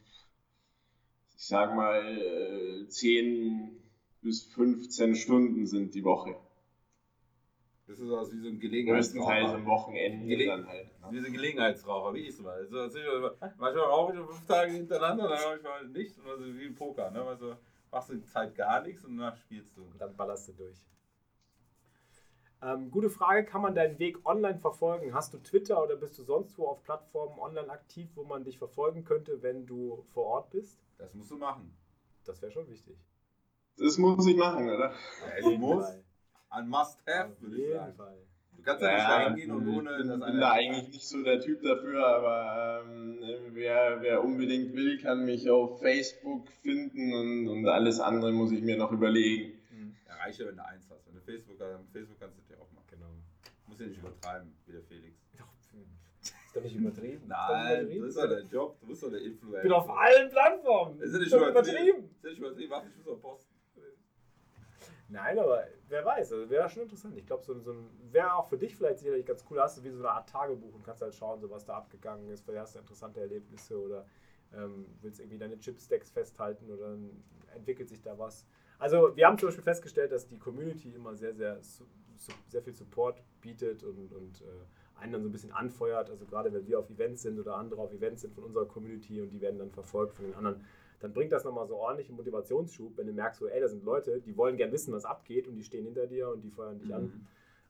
ich 1.37 1.47
sag 1.47 1.75
mal, 1.75 2.02
äh, 2.19 2.88
10 2.88 3.81
bis 4.21 4.45
15 4.52 5.14
Stunden 5.14 5.66
sind 5.66 5.95
die 5.95 6.02
Woche. 6.02 6.37
Das 7.87 7.99
ist 7.99 8.11
also 8.11 8.33
wie 8.33 8.40
so 8.40 8.49
ein 8.49 8.59
Gelegenheitsraucher. 8.59 9.25
Größtenteils 9.25 9.54
am 9.54 9.66
Wochenende 9.66 10.26
Gele 10.26 10.47
dann 10.47 10.66
halt. 10.66 10.88
Ein 11.08 11.32
Gelegenheitsraucher, 11.32 12.14
wie 12.14 12.20
ich 12.20 12.30
es 12.30 12.40
mal. 12.40 12.56
Also, 12.56 13.30
manchmal 13.58 13.78
rauche 13.78 14.14
ich 14.14 14.18
fünf 14.26 14.46
Tage 14.46 14.73
hintereinander, 14.73 15.28
dann 15.28 15.38
rauche 15.38 15.56
ich 15.56 15.62
mal 15.62 15.87
nicht. 15.88 16.18
Und 16.18 16.28
also 16.28 16.44
wie 16.44 16.64
im 16.64 16.75
Poker. 16.75 17.11
Ne? 17.11 17.23
Also 17.23 17.56
machst 17.90 18.11
du 18.11 18.14
die 18.14 18.25
Zeit 18.25 18.54
gar 18.54 18.82
nichts 18.82 19.04
und 19.04 19.16
danach 19.16 19.37
spielst 19.37 19.76
du. 19.76 19.82
Und 19.82 20.00
dann 20.00 20.16
ballerst 20.16 20.49
du 20.49 20.52
durch. 20.52 20.76
Ähm, 22.62 22.90
gute 22.90 23.11
Frage, 23.11 23.44
kann 23.44 23.61
man 23.61 23.75
deinen 23.75 23.99
Weg 23.99 24.25
online 24.25 24.58
verfolgen? 24.58 25.12
Hast 25.12 25.34
du 25.34 25.38
Twitter 25.38 25.82
oder 25.82 25.96
bist 25.96 26.18
du 26.18 26.23
sonst 26.23 26.56
wo 26.56 26.66
auf 26.66 26.82
Plattformen 26.82 27.38
online 27.38 27.68
aktiv, 27.68 28.08
wo 28.14 28.25
man 28.25 28.42
dich 28.42 28.58
verfolgen 28.58 29.04
könnte, 29.04 29.42
wenn 29.42 29.66
du 29.66 30.02
vor 30.14 30.25
Ort 30.25 30.50
bist? 30.50 30.78
Das 30.96 31.14
musst 31.14 31.30
du 31.30 31.37
machen. 31.37 31.76
Das 32.25 32.40
wäre 32.40 32.50
schon 32.50 32.68
wichtig. 32.68 32.96
Das 33.76 33.99
muss 33.99 34.26
ich 34.26 34.37
machen, 34.37 34.70
oder? 34.70 34.90
Ja, 34.90 35.50
es 35.52 35.58
muss. 35.58 35.84
Ein 36.49 36.68
Must-Have, 36.68 37.40
würde 37.40 37.56
ich 37.56 37.73
sagen. 37.73 37.94
Fall. 37.94 38.18
Du 38.56 38.62
kannst 38.62 38.82
ja, 38.82 38.94
nicht 38.94 39.08
da 39.08 39.25
hingehen 39.26 39.50
und 39.50 39.68
ohne 39.68 39.90
Ich 39.99 40.08
bin 40.08 40.40
da 40.40 40.52
eigentlich 40.52 40.88
nicht 40.88 41.06
so 41.06 41.23
der 41.23 41.40
Typ 41.40 41.62
dafür, 41.62 42.06
aber 42.06 42.82
ähm, 42.87 43.18
wer, 43.52 44.00
wer 44.00 44.25
unbedingt 44.25 44.75
will, 44.75 44.99
kann 44.99 45.25
mich 45.25 45.50
auf 45.50 45.80
Facebook 45.80 46.50
finden 46.62 47.12
und, 47.12 47.49
und 47.49 47.69
alles 47.69 48.00
andere 48.00 48.32
muss 48.32 48.52
ich 48.52 48.62
mir 48.62 48.76
noch 48.76 48.93
überlegen. 48.93 49.58
Mhm. 49.71 49.97
Ja, 50.08 50.14
reiche, 50.17 50.47
wenn 50.47 50.56
du 50.56 50.64
eins 50.64 50.88
hast. 50.88 51.06
Wenn 51.06 51.14
du 51.14 51.21
Facebook 51.21 51.60
hast, 51.60 51.93
Facebook 51.93 52.21
kannst 52.21 52.38
du 52.38 52.43
dir 52.43 52.60
auch 52.60 52.73
machen. 52.73 52.86
Genau. 52.90 53.06
Muss 53.67 53.80
ja 53.80 53.86
nicht 53.86 53.99
übertreiben, 53.99 54.54
wie 54.67 54.73
der 54.73 54.82
Felix. 54.82 55.25
Ist 56.54 56.56
doch 56.56 56.62
nicht 56.62 56.76
übertrieben. 56.76 57.23
Nein, 57.26 57.88
das 57.99 58.08
ist 58.08 58.17
doch 58.17 58.28
dein 58.28 58.49
Job. 58.49 58.78
Du 58.80 58.86
bist 58.86 59.02
doch 59.02 59.10
der 59.10 59.23
Influencer. 59.23 59.58
Ich 59.58 59.62
bin 59.64 59.73
auf 59.73 59.90
allen 59.90 60.30
Plattformen. 60.30 61.00
Ist 61.00 61.12
ja 61.12 61.19
nicht 61.19 61.32
übertrieben. 61.32 62.10
Ist 62.14 62.23
ja 62.23 62.30
nicht 62.30 62.38
übertrieben. 62.38 62.71
Warte, 62.71 62.88
ich 62.88 62.97
muss 62.97 63.08
auf 63.08 63.21
Posten. 63.21 63.53
Nein, 65.08 65.38
aber 65.38 65.64
wer 65.88 66.04
weiß, 66.04 66.32
also 66.32 66.49
wäre 66.49 66.69
schon 66.69 66.82
interessant. 66.82 67.17
Ich 67.17 67.26
glaube, 67.26 67.45
so, 67.45 67.58
so 67.60 67.75
wäre 68.10 68.34
auch 68.34 68.49
für 68.49 68.56
dich 68.56 68.75
vielleicht 68.75 69.00
sicherlich 69.00 69.26
ganz 69.26 69.45
cool. 69.50 69.60
Hast 69.60 69.78
du 69.78 69.84
wie 69.84 69.90
so 69.90 69.99
eine 69.99 70.10
Art 70.10 70.28
Tagebuch 70.28 70.75
und 70.75 70.82
kannst 70.84 71.02
halt 71.02 71.14
schauen, 71.14 71.40
so 71.40 71.50
was 71.50 71.64
da 71.64 71.76
abgegangen 71.76 72.28
ist. 72.30 72.45
Vielleicht 72.45 72.62
hast 72.62 72.75
du 72.75 72.78
interessante 72.78 73.21
Erlebnisse 73.21 73.78
oder 73.78 74.06
ähm, 74.54 74.86
willst 75.02 75.21
irgendwie 75.21 75.38
deine 75.38 75.58
Chipstacks 75.58 76.10
festhalten 76.10 76.71
oder 76.71 76.97
entwickelt 77.54 77.88
sich 77.88 78.00
da 78.00 78.19
was. 78.19 78.47
Also 78.78 79.14
wir 79.17 79.26
haben 79.26 79.38
zum 79.38 79.49
Beispiel 79.49 79.64
festgestellt, 79.64 80.12
dass 80.12 80.26
die 80.26 80.38
Community 80.38 80.90
immer 80.95 81.14
sehr, 81.14 81.34
sehr, 81.34 81.60
sehr 82.49 82.62
viel 82.62 82.75
Support 82.75 83.23
bietet 83.40 83.84
und, 83.84 84.12
und 84.12 84.40
äh, 84.40 85.00
einen 85.00 85.12
dann 85.12 85.23
so 85.23 85.28
ein 85.28 85.32
bisschen 85.32 85.52
anfeuert. 85.52 86.10
Also 86.10 86.25
gerade 86.25 86.52
wenn 86.52 86.67
wir 86.67 86.78
auf 86.78 86.90
Events 86.90 87.23
sind 87.23 87.38
oder 87.38 87.56
andere 87.56 87.80
auf 87.80 87.93
Events 87.93 88.23
sind 88.23 88.34
von 88.34 88.45
unserer 88.45 88.67
Community 88.67 89.21
und 89.21 89.30
die 89.30 89.40
werden 89.40 89.58
dann 89.58 89.71
verfolgt 89.71 90.14
von 90.14 90.25
den 90.25 90.34
anderen 90.34 90.64
dann 91.04 91.12
bringt 91.12 91.32
das 91.32 91.45
nochmal 91.45 91.67
so 91.67 91.76
ordentlichen 91.76 92.17
Motivationsschub, 92.17 92.97
wenn 92.97 93.06
du 93.06 93.12
merkst, 93.12 93.38
so, 93.38 93.47
ey, 93.47 93.60
da 93.60 93.69
sind 93.69 93.84
Leute, 93.84 94.23
die 94.23 94.34
wollen 94.38 94.56
gern 94.56 94.73
wissen, 94.73 94.95
was 94.95 95.04
abgeht 95.04 95.47
und 95.47 95.54
die 95.54 95.62
stehen 95.62 95.84
hinter 95.84 96.06
dir 96.06 96.30
und 96.30 96.40
die 96.40 96.50
feuern 96.50 96.78
dich 96.78 96.88
mhm. 96.88 96.95
an. 96.95 97.26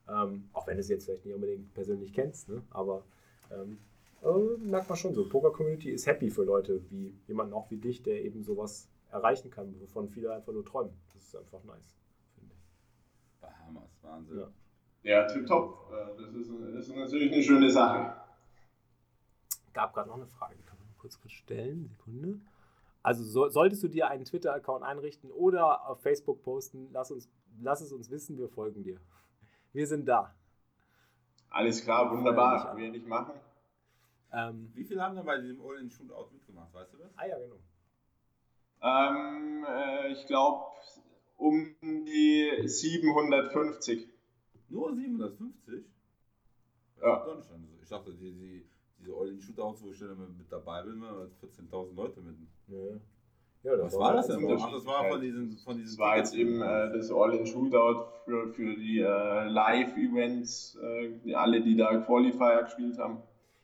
Ähm, 0.07 0.49
auch 0.53 0.65
wenn 0.67 0.77
du 0.77 0.83
sie 0.83 0.93
jetzt 0.93 1.03
vielleicht 1.03 1.25
nicht 1.25 1.35
unbedingt 1.35 1.73
persönlich 1.73 2.13
kennst, 2.13 2.47
ne? 2.47 2.61
aber 2.69 3.03
ähm, 3.51 3.77
äh, 4.23 4.57
merkt 4.57 4.87
man 4.87 4.97
schon 4.97 5.13
so. 5.13 5.27
Poker-Community 5.27 5.89
ist 5.89 6.07
happy 6.07 6.29
für 6.29 6.43
Leute 6.43 6.81
wie 6.89 7.13
jemanden 7.27 7.51
auch 7.51 7.69
wie 7.69 7.75
dich, 7.75 8.03
der 8.03 8.23
eben 8.23 8.41
sowas 8.41 8.87
erreichen 9.11 9.51
kann, 9.51 9.75
wovon 9.81 10.07
viele 10.07 10.31
einfach 10.31 10.53
nur 10.53 10.63
träumen. 10.63 10.93
Das 11.13 11.23
ist 11.23 11.35
einfach 11.35 11.61
nice, 11.65 11.97
finde 12.35 12.53
ich. 12.55 13.41
Bahamas, 13.41 13.99
Wahnsinn. 14.01 14.37
Ja, 14.37 14.47
ja 15.03 15.27
tipptopp. 15.27 15.91
Äh, 15.91 16.21
das 16.21 16.33
ist, 16.33 16.49
das 16.73 16.87
ist 16.87 16.95
natürlich 16.95 17.33
eine 17.33 17.43
schöne 17.43 17.69
Sache. 17.69 18.15
Gab 19.73 19.93
gerade 19.93 20.07
noch 20.07 20.15
eine 20.15 20.27
Frage, 20.27 20.55
die 20.55 20.63
kann 20.63 20.77
man 20.79 20.87
kurz 20.97 21.19
kurz 21.19 21.33
stellen. 21.33 21.89
Sekunde. 21.89 22.39
Also 23.05 23.23
so, 23.23 23.47
solltest 23.49 23.83
du 23.83 23.87
dir 23.87 24.07
einen 24.07 24.25
Twitter-Account 24.25 24.83
einrichten 24.83 25.29
oder 25.29 25.87
auf 25.87 26.01
Facebook 26.01 26.41
posten, 26.41 26.89
lass, 26.91 27.11
uns, 27.11 27.29
lass 27.61 27.79
es 27.81 27.91
uns 27.93 28.09
wissen, 28.09 28.35
wir 28.39 28.49
folgen 28.49 28.81
dir. 28.81 28.99
Wir 29.73 29.85
sind 29.85 30.07
da. 30.07 30.33
Alles 31.51 31.83
klar, 31.83 32.09
wunderbar. 32.11 32.75
Wir 32.75 32.89
nicht 32.89 33.05
machen. 33.05 33.35
Ähm, 34.33 34.71
Wie 34.73 34.83
viele 34.83 35.03
haben 35.03 35.15
denn 35.15 35.23
bei 35.23 35.37
diesem 35.37 35.61
All-in-Shootout 35.61 36.31
mitgemacht, 36.33 36.73
weißt 36.73 36.93
du 36.93 36.97
das? 36.97 37.11
Ah 37.15 37.27
ja, 37.27 37.37
genau. 37.37 37.59
Ähm, 38.81 39.65
äh, 39.69 40.11
ich 40.11 40.25
glaube 40.25 40.65
um 41.37 41.75
die 41.83 42.63
750. 42.65 44.09
Nur 44.69 44.95
750? 44.95 45.85
Ja. 47.03 47.37
Ich 47.83 47.89
dachte, 47.89 48.15
die, 48.15 48.31
die 48.31 48.65
diese 49.05 49.15
All-In-Shootouts, 49.15 49.83
wo 49.83 49.91
ich 49.91 49.99
dann 49.99 50.17
mit 50.37 50.51
dabei 50.51 50.81
bin, 50.83 51.01
14.000 51.03 51.95
Leute 51.95 52.21
mit. 52.21 52.35
Ja. 52.67 52.99
Ja, 53.63 53.81
Was 53.81 53.97
war 53.97 54.13
das 54.13 54.27
denn? 54.27 54.45
Ach, 54.47 54.71
das 54.71 54.85
war 54.85 55.09
von 55.09 55.21
diesen, 55.21 55.57
von 55.57 55.75
diesen 55.75 55.89
Das 55.89 55.97
war 55.97 56.17
jetzt 56.17 56.35
eben 56.35 56.61
äh, 56.61 56.91
das 56.93 57.11
All-In-Shootout 57.11 58.05
für, 58.23 58.53
für 58.53 58.75
die 58.75 58.99
äh, 58.99 59.47
Live-Events, 59.47 60.77
äh, 60.83 61.33
alle, 61.33 61.61
die 61.61 61.75
da 61.75 61.97
Qualifier 61.97 62.61
gespielt 62.63 62.99
haben. 62.99 63.23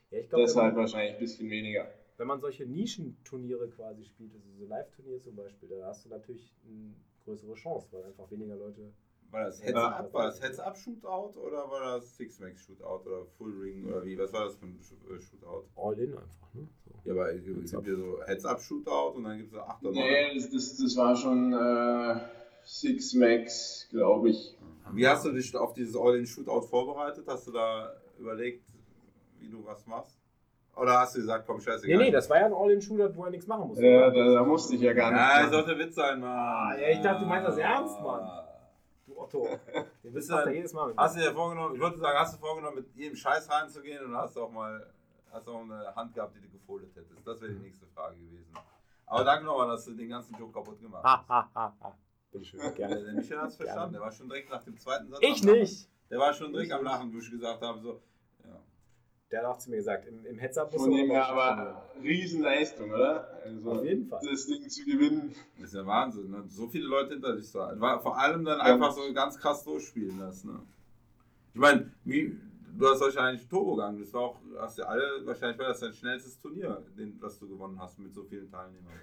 Ja, 0.09 0.21
glaub, 0.21 0.41
Deshalb 0.41 0.75
wahrscheinlich 0.75 1.13
ein 1.13 1.19
bisschen 1.19 1.49
weniger. 1.51 1.87
Wenn 2.17 2.27
man 2.27 2.39
solche 2.39 2.65
Nischenturniere 2.65 3.69
quasi 3.69 4.03
spielt, 4.03 4.33
also 4.33 4.47
so 4.59 4.65
Live-Turnier 4.65 5.21
zum 5.21 5.35
Beispiel, 5.35 5.69
da 5.69 5.85
hast 5.85 6.05
du 6.05 6.09
natürlich 6.09 6.51
eine 6.67 6.93
größere 7.23 7.53
Chance, 7.53 7.87
weil 7.91 8.03
einfach 8.03 8.29
weniger 8.31 8.55
Leute 8.55 8.91
war 9.31 9.45
das 9.45 9.63
Heads-Up 9.63 10.13
war 10.13 10.25
das 10.25 10.41
Heads 10.41 10.59
-up 10.59 10.75
Shootout 10.75 11.39
oder 11.39 11.69
war 11.69 11.97
das 11.97 12.15
Six-Max 12.17 12.65
Shootout 12.65 13.07
oder 13.09 13.25
Full 13.37 13.53
Ring 13.59 13.85
oder 13.87 14.03
wie? 14.03 14.17
Was 14.17 14.33
war 14.33 14.45
das 14.45 14.55
für 14.55 14.65
ein 14.65 14.77
äh, 14.79 15.21
Shootout? 15.21 15.65
All-in 15.75 16.11
einfach, 16.17 16.53
ne? 16.53 16.67
So. 16.85 16.91
Ja, 17.05 17.13
aber 17.13 17.33
es 17.33 17.43
gibt 17.43 17.87
ja 17.87 17.95
so 17.95 18.19
Heads-Up 18.25 18.61
Shootout 18.61 19.17
und 19.17 19.23
dann 19.23 19.37
gibt 19.37 19.49
es 19.49 19.53
so 19.53 19.61
8 19.61 19.83
Nee, 19.83 20.35
das, 20.35 20.49
das, 20.49 20.77
das 20.77 20.97
war 20.97 21.15
schon 21.15 21.53
äh, 21.53 22.19
Six-Max, 22.63 23.87
glaube 23.89 24.29
ich. 24.29 24.57
Wie 24.93 25.07
hast 25.07 25.25
du 25.25 25.31
dich 25.31 25.55
auf 25.55 25.73
dieses 25.73 25.95
All-in 25.95 26.25
Shootout 26.25 26.61
vorbereitet? 26.63 27.25
Hast 27.27 27.47
du 27.47 27.51
da 27.51 27.93
überlegt, 28.19 28.65
wie 29.39 29.49
du 29.49 29.65
was 29.65 29.85
machst? 29.87 30.21
Oder 30.75 30.99
hast 30.99 31.15
du 31.15 31.19
gesagt, 31.19 31.45
komm, 31.45 31.59
scheißegal? 31.59 31.97
Nee, 31.97 32.05
nee, 32.05 32.11
das 32.11 32.29
war 32.29 32.39
ja 32.39 32.45
ein 32.45 32.53
All-in-Shooter, 32.53 33.15
wo 33.15 33.25
er 33.25 33.31
nichts 33.31 33.45
machen 33.45 33.67
musste. 33.67 33.85
Ja, 33.85 34.09
da, 34.09 34.33
da, 34.33 34.43
musste 34.43 34.75
ich 34.75 34.81
ja 34.81 34.93
gar 34.93 35.11
nicht. 35.11 35.19
Ja, 35.19 35.41
das 35.41 35.51
sollte 35.51 35.77
Witz 35.77 35.95
sein, 35.95 36.19
Mann. 36.19 36.29
Ah, 36.29 36.77
ja, 36.79 36.89
ich 36.89 37.01
dachte, 37.01 37.23
du 37.23 37.29
meinst 37.29 37.47
das 37.47 37.57
ernst, 37.57 38.01
Mann. 38.01 38.29
Otto. 39.21 39.47
Den 40.03 40.13
bist 40.13 40.29
du 40.29 40.33
dann, 40.33 40.53
jedes 40.53 40.73
Mal 40.73 40.87
mit 40.87 40.97
Hast 40.97 41.15
du 41.15 41.19
dir 41.19 41.33
vorgenommen, 41.33 41.75
ich 41.75 41.81
würde 41.81 41.97
sagen, 41.97 42.17
hast 42.17 42.35
du 42.35 42.39
vorgenommen, 42.39 42.77
mit 42.77 42.95
jedem 42.95 43.15
Scheiß 43.15 43.49
reinzugehen 43.49 44.05
und 44.05 44.15
hast 44.15 44.37
auch 44.37 44.51
mal 44.51 44.93
hast 45.31 45.47
auch 45.47 45.61
eine 45.61 45.95
Hand 45.95 46.13
gehabt, 46.13 46.35
die 46.35 46.41
du 46.41 46.49
gefoldet 46.49 46.95
hättest? 46.95 47.25
Das 47.25 47.39
wäre 47.41 47.53
die 47.53 47.59
nächste 47.59 47.85
Frage 47.87 48.17
gewesen. 48.17 48.53
Aber 49.05 49.23
danke 49.23 49.45
nochmal, 49.45 49.67
dass 49.67 49.85
du 49.85 49.93
den 49.93 50.09
ganzen 50.09 50.37
Joke 50.37 50.53
kaputt 50.53 50.79
gemacht 50.81 51.03
hast. 51.03 51.27
Ha, 51.27 51.27
ha, 51.27 51.51
ha, 51.53 51.75
ha. 51.81 51.97
Bin 52.31 52.45
schön, 52.45 52.73
gerne. 52.75 53.03
Der 53.03 53.13
Michael 53.13 53.41
hat 53.41 53.49
es 53.49 53.57
verstanden. 53.57 53.93
Der 53.93 54.01
war 54.01 54.11
schon 54.11 54.29
direkt 54.29 54.49
nach 54.49 54.63
dem 54.63 54.77
zweiten 54.77 55.09
Satz. 55.09 55.19
Ich 55.21 55.43
nicht. 55.43 55.89
Der 56.09 56.19
war 56.19 56.33
schon 56.33 56.51
direkt 56.53 56.71
am 56.71 56.83
Lachen, 56.83 57.13
wo 57.13 57.17
ich 57.19 57.29
gesagt 57.29 57.61
habe, 57.61 57.79
so, 57.79 58.01
ja. 58.43 58.59
Der 59.31 59.39
hat 59.39 59.45
auch 59.47 59.57
zu 59.57 59.69
mir 59.69 59.77
gesagt, 59.77 60.05
im, 60.05 60.25
im 60.25 60.37
Heads-Up 60.37 60.73
Von 60.73 60.91
dem 60.91 61.09
her 61.09 61.27
aber 61.27 61.83
Riesenleistung, 62.01 62.91
oder? 62.91 63.30
Also, 63.43 63.71
Auf 63.71 63.83
jeden 63.83 64.07
Fall. 64.07 64.21
Das 64.29 64.45
Ding 64.45 64.69
zu 64.69 64.85
gewinnen. 64.85 65.35
Das 65.57 65.67
ist 65.67 65.73
ja 65.73 65.85
Wahnsinn, 65.85 66.29
ne? 66.29 66.43
So 66.47 66.67
viele 66.67 66.85
Leute 66.87 67.13
hinter 67.13 67.35
sich. 67.35 67.53
War 67.53 67.99
vor 67.99 68.17
allem 68.17 68.45
dann 68.45 68.61
einfach 68.61 68.91
so 68.91 69.01
ganz 69.13 69.37
krass 69.37 69.63
durchspielen 69.63 70.19
lassen, 70.19 70.53
ne? 70.53 70.59
Ich 71.53 71.59
meine, 71.59 71.91
wie, 72.05 72.37
du 72.77 72.87
hast 72.87 73.01
wahrscheinlich 73.01 73.47
Turbo 73.47 73.75
gegangen, 73.75 73.99
das 73.99 74.13
war 74.13 74.21
auch, 74.21 74.37
hast 74.57 74.77
ja 74.77 74.85
alle, 74.85 75.25
wahrscheinlich 75.25 75.59
war 75.59 75.67
das 75.67 75.81
dein 75.81 75.93
schnellstes 75.93 76.39
Turnier, 76.39 76.81
den, 76.97 77.19
das 77.19 77.39
du 77.39 77.47
gewonnen 77.47 77.79
hast 77.79 77.99
mit 77.99 78.13
so 78.13 78.23
vielen 78.23 78.49
Teilnehmern. 78.49 78.93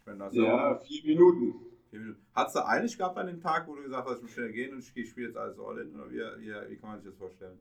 Ich 0.00 0.06
meine, 0.06 0.18
das 0.18 0.34
Ja, 0.34 0.78
vier 0.78 1.04
Minuten. 1.04 1.54
Vier 1.90 2.00
Minuten. 2.00 2.26
Hast 2.34 2.54
du 2.54 2.66
eilig 2.66 2.96
gehabt 2.96 3.18
an 3.18 3.26
dem 3.26 3.40
Tag, 3.40 3.66
wo 3.66 3.74
du 3.74 3.82
gesagt 3.82 4.08
hast, 4.08 4.16
ich 4.16 4.22
muss 4.22 4.30
schnell 4.30 4.52
gehen 4.52 4.72
und 4.72 4.78
ich 4.78 5.10
spiele 5.10 5.26
jetzt 5.26 5.36
alles 5.36 5.58
all 5.58 5.78
in? 5.78 5.94
Oder 5.94 6.10
wie, 6.10 6.46
wie, 6.46 6.70
wie 6.70 6.76
kann 6.76 6.90
man 6.90 7.00
sich 7.00 7.10
das 7.10 7.18
vorstellen? 7.18 7.58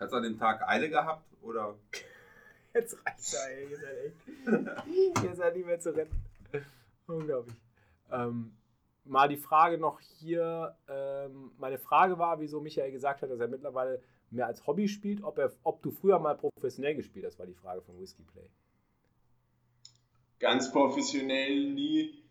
Hast 0.00 0.12
du 0.12 0.16
an 0.16 0.24
dem 0.24 0.38
Tag 0.38 0.68
Eile 0.68 0.90
gehabt? 0.90 1.24
Oder? 1.42 1.76
Jetzt 2.76 2.98
reicht's 3.06 3.32
ja, 3.32 3.40
ey. 3.48 3.70
Ihr 3.70 3.78
seid 3.78 3.96
echt. 4.04 5.24
Ihr 5.24 5.34
seid 5.34 5.56
nicht 5.56 5.66
mehr 5.66 5.80
zu 5.80 5.96
retten. 5.96 6.22
Unglaublich. 7.06 7.56
Ähm, 8.10 8.52
mal 9.04 9.28
die 9.28 9.38
Frage 9.38 9.78
noch 9.78 9.98
hier. 10.00 10.76
Ähm, 10.86 11.52
meine 11.58 11.78
Frage 11.78 12.18
war, 12.18 12.38
wieso 12.38 12.60
Michael 12.60 12.92
gesagt 12.92 13.22
hat, 13.22 13.30
dass 13.30 13.40
er 13.40 13.48
mittlerweile 13.48 14.02
mehr 14.30 14.46
als 14.46 14.66
Hobby 14.66 14.88
spielt. 14.88 15.22
Ob, 15.22 15.38
er, 15.38 15.52
ob 15.62 15.82
du 15.82 15.90
früher 15.90 16.18
mal 16.18 16.36
professionell 16.36 16.94
gespielt 16.94 17.24
hast, 17.24 17.38
war 17.38 17.46
die 17.46 17.54
Frage 17.54 17.80
von 17.80 17.98
Whiskey 17.98 18.24
Play. 18.24 18.48
Ganz 20.38 20.70
professionell 20.70 21.72
nie. 21.72 22.22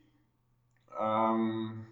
Ähm, 0.99 1.87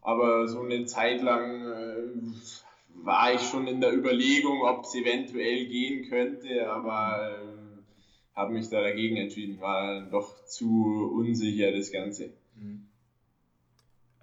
aber 0.00 0.48
so 0.48 0.62
eine 0.62 0.84
Zeit 0.86 1.22
lang 1.22 1.64
äh, 1.64 2.65
war 3.04 3.32
ich 3.34 3.42
schon 3.42 3.66
in 3.66 3.80
der 3.80 3.94
Überlegung, 3.94 4.62
ob 4.62 4.84
es 4.84 4.94
eventuell 4.94 5.66
gehen 5.66 6.08
könnte, 6.08 6.70
aber 6.70 7.38
äh, 7.38 8.36
habe 8.36 8.52
mich 8.52 8.68
da 8.68 8.80
dagegen 8.80 9.16
entschieden. 9.16 9.60
War 9.60 10.02
doch 10.02 10.44
zu 10.44 11.10
unsicher 11.14 11.72
das 11.72 11.90
Ganze. 11.90 12.32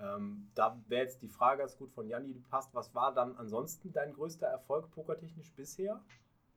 Ähm, 0.04 0.48
da 0.56 0.78
wäre 0.88 1.04
jetzt 1.04 1.22
die 1.22 1.28
Frage 1.28 1.60
ganz 1.60 1.78
gut 1.78 1.92
von 1.92 2.08
Janni, 2.08 2.34
die 2.34 2.40
passt. 2.40 2.74
Was 2.74 2.94
war 2.94 3.14
dann 3.14 3.36
ansonsten 3.38 3.92
dein 3.94 4.14
größter 4.14 4.48
Erfolg 4.48 4.92
pokertechnisch 4.92 5.52
bisher? 5.56 6.02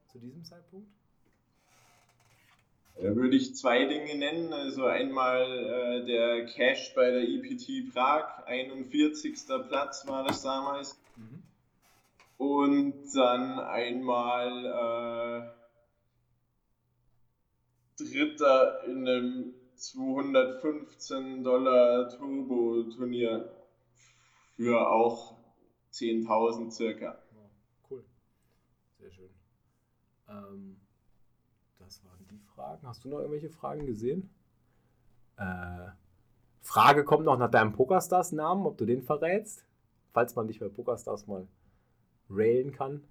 Zu 0.08 0.18
diesem 0.18 0.44
Zeitpunkt? 0.44 0.88
Da 2.96 3.14
würde 3.14 3.36
ich 3.36 3.54
zwei 3.54 3.84
Dinge 3.84 4.16
nennen. 4.16 4.52
Also 4.52 4.84
einmal 4.84 5.42
äh, 5.42 6.06
der 6.06 6.46
Cash 6.46 6.94
bei 6.94 7.10
der 7.10 7.22
EPT 7.22 7.92
Prag, 7.92 8.46
41. 8.46 9.34
Platz 9.68 10.06
war 10.06 10.24
das 10.24 10.42
damals. 10.42 10.98
Und 12.38 13.04
dann 13.14 13.58
einmal 13.60 15.52
äh, 17.98 18.04
Dritter 18.04 18.84
in 18.84 19.08
einem 19.08 19.54
215 19.76 21.44
Dollar 21.44 22.08
Turbo-Turnier 22.10 23.50
für 24.56 24.90
auch 24.90 25.36
10.000 25.92 26.70
circa. 26.70 27.04
Ja, 27.04 27.50
cool. 27.90 28.04
Sehr 28.98 29.10
schön. 29.10 29.30
Ähm, 30.28 30.80
das 31.78 32.04
waren 32.04 32.26
die 32.30 32.38
Fragen. 32.54 32.86
Hast 32.86 33.04
du 33.04 33.08
noch 33.08 33.18
irgendwelche 33.18 33.50
Fragen 33.50 33.86
gesehen? 33.86 34.28
Äh, 35.36 35.88
Frage 36.60 37.04
kommt 37.04 37.24
noch 37.24 37.38
nach 37.38 37.50
deinem 37.50 37.72
Pokerstars-Namen, 37.72 38.66
ob 38.66 38.76
du 38.76 38.84
den 38.84 39.02
verrätst. 39.02 39.64
Falls 40.12 40.34
man 40.34 40.48
dich 40.48 40.58
bei 40.58 40.68
Pokerstars 40.68 41.26
mal 41.26 41.46
railen 42.30 42.72
kann. 42.72 43.02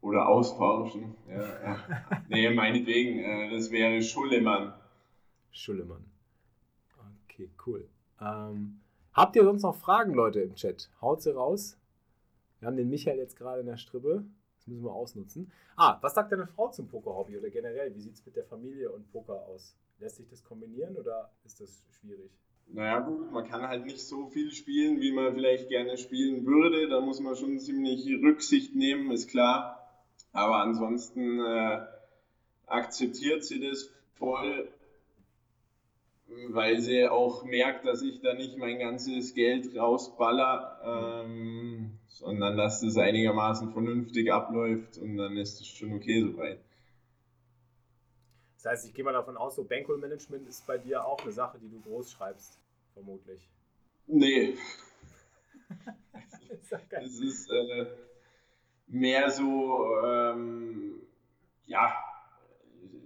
Oder 0.00 0.28
austauschen. 0.28 1.14
Ja, 1.28 1.42
ja. 1.42 1.78
nee, 2.28 2.50
meinetwegen, 2.50 3.20
äh, 3.20 3.50
das 3.50 3.70
wäre 3.70 4.02
Schullemann. 4.02 4.74
Schullemann. 5.52 6.04
Okay, 7.24 7.50
cool. 7.66 7.88
Ähm, 8.20 8.80
habt 9.12 9.36
ihr 9.36 9.44
sonst 9.44 9.62
noch 9.62 9.76
Fragen, 9.76 10.14
Leute, 10.14 10.40
im 10.40 10.54
Chat? 10.54 10.90
Haut 11.00 11.22
sie 11.22 11.34
raus. 11.34 11.78
Wir 12.58 12.66
haben 12.66 12.76
den 12.76 12.90
Michael 12.90 13.18
jetzt 13.18 13.36
gerade 13.36 13.60
in 13.60 13.66
der 13.66 13.76
Strippe. 13.76 14.24
Das 14.56 14.66
müssen 14.66 14.84
wir 14.84 14.92
ausnutzen. 14.92 15.50
Ah, 15.76 15.98
was 16.00 16.14
sagt 16.14 16.30
deine 16.30 16.46
Frau 16.46 16.70
zum 16.70 16.88
Pokerhobby 16.88 17.38
oder 17.38 17.50
generell? 17.50 17.94
Wie 17.94 18.00
sieht 18.00 18.14
es 18.14 18.24
mit 18.24 18.36
der 18.36 18.44
Familie 18.44 18.90
und 18.90 19.10
Poker 19.10 19.46
aus? 19.46 19.76
Lässt 19.98 20.16
sich 20.16 20.28
das 20.28 20.44
kombinieren 20.44 20.96
oder 20.96 21.32
ist 21.44 21.60
das 21.60 21.84
schwierig? 21.90 22.30
Naja 22.74 23.00
gut, 23.00 23.30
man 23.30 23.46
kann 23.46 23.68
halt 23.68 23.84
nicht 23.84 24.00
so 24.00 24.28
viel 24.28 24.50
spielen, 24.50 25.00
wie 25.00 25.12
man 25.12 25.34
vielleicht 25.34 25.68
gerne 25.68 25.98
spielen 25.98 26.46
würde. 26.46 26.88
Da 26.88 27.00
muss 27.00 27.20
man 27.20 27.36
schon 27.36 27.58
ziemlich 27.58 28.06
Rücksicht 28.22 28.74
nehmen, 28.74 29.10
ist 29.10 29.28
klar. 29.28 29.78
Aber 30.32 30.56
ansonsten 30.56 31.38
äh, 31.40 31.80
akzeptiert 32.66 33.44
sie 33.44 33.60
das 33.60 33.90
voll, 34.14 34.68
weil 36.48 36.80
sie 36.80 37.06
auch 37.08 37.44
merkt, 37.44 37.84
dass 37.84 38.00
ich 38.00 38.22
da 38.22 38.32
nicht 38.32 38.56
mein 38.56 38.78
ganzes 38.78 39.34
Geld 39.34 39.76
rausballer, 39.76 41.24
ähm, 41.26 41.98
sondern 42.08 42.56
dass 42.56 42.80
das 42.80 42.96
einigermaßen 42.96 43.72
vernünftig 43.72 44.32
abläuft 44.32 44.96
und 44.96 45.18
dann 45.18 45.36
ist 45.36 45.60
es 45.60 45.66
schon 45.66 45.92
okay 45.92 46.22
soweit. 46.22 46.60
Das 48.56 48.72
heißt, 48.72 48.86
ich 48.86 48.94
gehe 48.94 49.04
mal 49.04 49.12
davon 49.12 49.36
aus, 49.36 49.56
so 49.56 49.64
Bankroll-Management 49.64 50.48
ist 50.48 50.66
bei 50.66 50.78
dir 50.78 51.04
auch 51.04 51.20
eine 51.22 51.32
Sache, 51.32 51.58
die 51.58 51.68
du 51.68 51.80
groß 51.80 52.12
schreibst, 52.12 52.61
vermutlich. 52.94 53.48
Nee, 54.06 54.56
ja 56.90 57.00
es 57.00 57.20
ist 57.20 57.50
äh, 57.50 57.86
mehr 58.88 59.30
so, 59.30 59.86
ähm, 60.04 61.00
ja, 61.66 61.94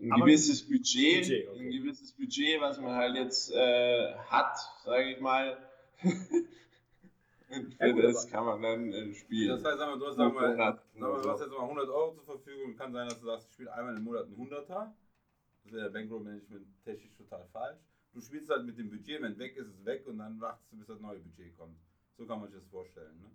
ein 0.03 0.13
Aber- 0.13 0.25
gewisses 0.25 0.63
Budget, 0.63 1.23
Budget, 1.23 1.49
okay. 1.49 1.59
ein 1.61 1.71
gewisses 1.71 2.13
Budget, 2.13 2.61
was 2.61 2.81
man 2.81 2.95
halt 2.95 3.17
jetzt 3.17 3.51
äh, 3.53 4.15
hat, 4.15 4.57
sage 4.85 5.13
ich 5.13 5.21
mal. 5.21 5.57
Und 6.03 6.19
Ja, 7.79 7.87
für 7.87 7.93
gut, 7.95 8.05
das 8.05 8.27
kann 8.29 8.45
man 8.45 8.61
dann 8.63 8.93
äh, 8.93 9.15
spielen. 9.15 9.49
Das 9.49 9.65
heißt, 9.65 9.79
du 9.79 10.07
hast, 10.07 10.17
sag 10.17 10.35
mal, 10.35 10.57
mal, 10.57 10.81
du 10.95 11.31
hast 11.31 11.41
jetzt 11.41 11.51
mal 11.51 11.61
100 11.63 11.89
Euro 11.89 12.15
zur 12.15 12.25
Verfügung. 12.25 12.77
Kann 12.77 12.93
sein, 12.93 13.09
dass 13.09 13.21
du 13.21 13.27
sagst, 13.27 13.47
ich 13.49 13.55
spiele 13.55 13.73
einmal 13.73 13.97
im 13.97 14.03
Monat 14.03 14.25
einen 14.27 14.37
100er. 14.37 14.93
Das 15.65 15.73
wäre 15.73 15.91
Bankroll 15.91 16.21
Management 16.25 16.67
technisch 16.85 17.15
total 17.17 17.47
falsch. 17.53 17.79
Du 18.17 18.23
spielst 18.23 18.49
halt 18.49 18.65
mit 18.65 18.79
dem 18.79 18.89
Budget, 18.89 19.21
wenn 19.21 19.39
weg 19.39 19.59
ist, 19.59 19.67
ist 19.69 19.79
es 19.81 19.85
weg 19.85 20.07
und 20.07 20.17
dann 20.17 20.41
wartest 20.41 20.73
du, 20.73 20.79
bis 20.79 20.87
das 20.87 20.99
neue 21.01 21.19
Budget 21.19 21.55
kommt. 21.55 21.77
So 22.17 22.25
kann 22.25 22.41
man 22.41 22.49
sich 22.49 22.59
das 22.59 22.67
vorstellen. 22.71 23.15
Ne? 23.21 23.31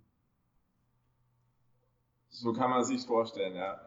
So 2.29 2.51
kann 2.51 2.71
man 2.71 2.83
sich 2.83 3.05
vorstellen, 3.05 3.55
ja. 3.55 3.79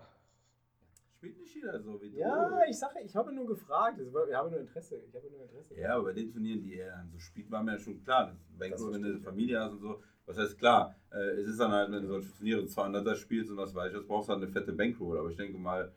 Spielt 1.17 1.37
nicht 1.37 1.53
jeder 1.53 1.81
so 1.81 2.01
wie 2.01 2.11
du. 2.11 2.19
Ja, 2.19 2.61
ich 2.71 2.79
sage, 2.79 3.01
ich 3.05 3.17
habe 3.17 3.33
nur 3.33 3.45
gefragt. 3.45 3.99
Ich 3.99 4.15
habe 4.15 4.51
nur 4.51 4.61
Interesse. 4.61 5.03
Ich 5.09 5.13
habe 5.17 5.29
nur 5.33 5.43
Interesse. 5.43 5.75
Ja, 5.75 5.97
aber 5.97 6.05
bei 6.05 6.13
den 6.13 6.31
Turnieren, 6.31 6.63
die 6.63 6.77
er 6.77 6.93
dann 6.93 7.11
so 7.11 7.19
spielt, 7.19 7.51
war 7.51 7.65
mir 7.65 7.73
ja 7.73 7.79
schon 7.81 8.01
klar. 8.05 8.27
dass 8.27 8.37
Bankroll, 8.57 8.93
Das 8.93 8.95
wenn 8.95 9.03
du 9.03 9.09
eine 9.09 9.19
ja. 9.19 9.25
Familie 9.25 9.61
hast 9.61 9.73
und 9.73 9.81
so, 9.81 10.01
was 10.27 10.39
heißt 10.39 10.57
klar, 10.59 10.95
äh, 11.11 11.41
es 11.41 11.49
ist 11.49 11.59
dann 11.59 11.73
halt, 11.73 11.91
wenn 11.91 12.03
du 12.03 12.07
solche 12.09 12.33
Turniere 12.37 12.63
200er 12.67 13.17
spielst 13.17 13.51
und 13.51 13.57
was 13.57 13.75
weiß 13.75 13.89
ich, 13.91 13.99
das 13.99 14.07
brauchst 14.07 14.29
du 14.29 14.35
halt 14.35 14.45
eine 14.45 14.53
fette 14.53 14.73
Bankroll. 14.73 15.19
Aber 15.19 15.29
ich 15.29 15.37
denke 15.37 15.59
mal, 15.59 15.91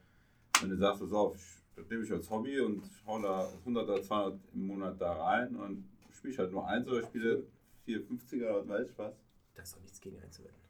wenn 0.61 0.69
du 0.69 0.77
sagst, 0.77 1.01
pass 1.01 1.11
auf, 1.13 1.35
ich, 1.35 1.43
das 1.75 1.89
nehme 1.89 2.03
ich 2.03 2.11
als 2.11 2.29
Hobby 2.29 2.59
und 2.59 2.83
hau 3.05 3.19
da 3.21 3.47
100 3.59 3.87
oder 3.89 4.01
200 4.01 4.39
im 4.53 4.67
Monat 4.67 4.99
da 4.99 5.13
rein 5.13 5.55
und 5.55 5.83
spiele 6.15 6.33
ich 6.33 6.39
halt 6.39 6.51
nur 6.51 6.67
eins 6.67 6.87
oder 6.87 7.03
spiele 7.03 7.43
450er 7.87 8.49
oder 8.49 8.59
was 8.61 8.67
weiß 8.69 8.89
ich 8.89 8.97
was. 8.97 9.13
Da 9.55 9.61
ist 9.63 9.75
doch 9.75 9.81
nichts 9.81 10.01
gegen 10.01 10.19
einzuwenden. 10.19 10.61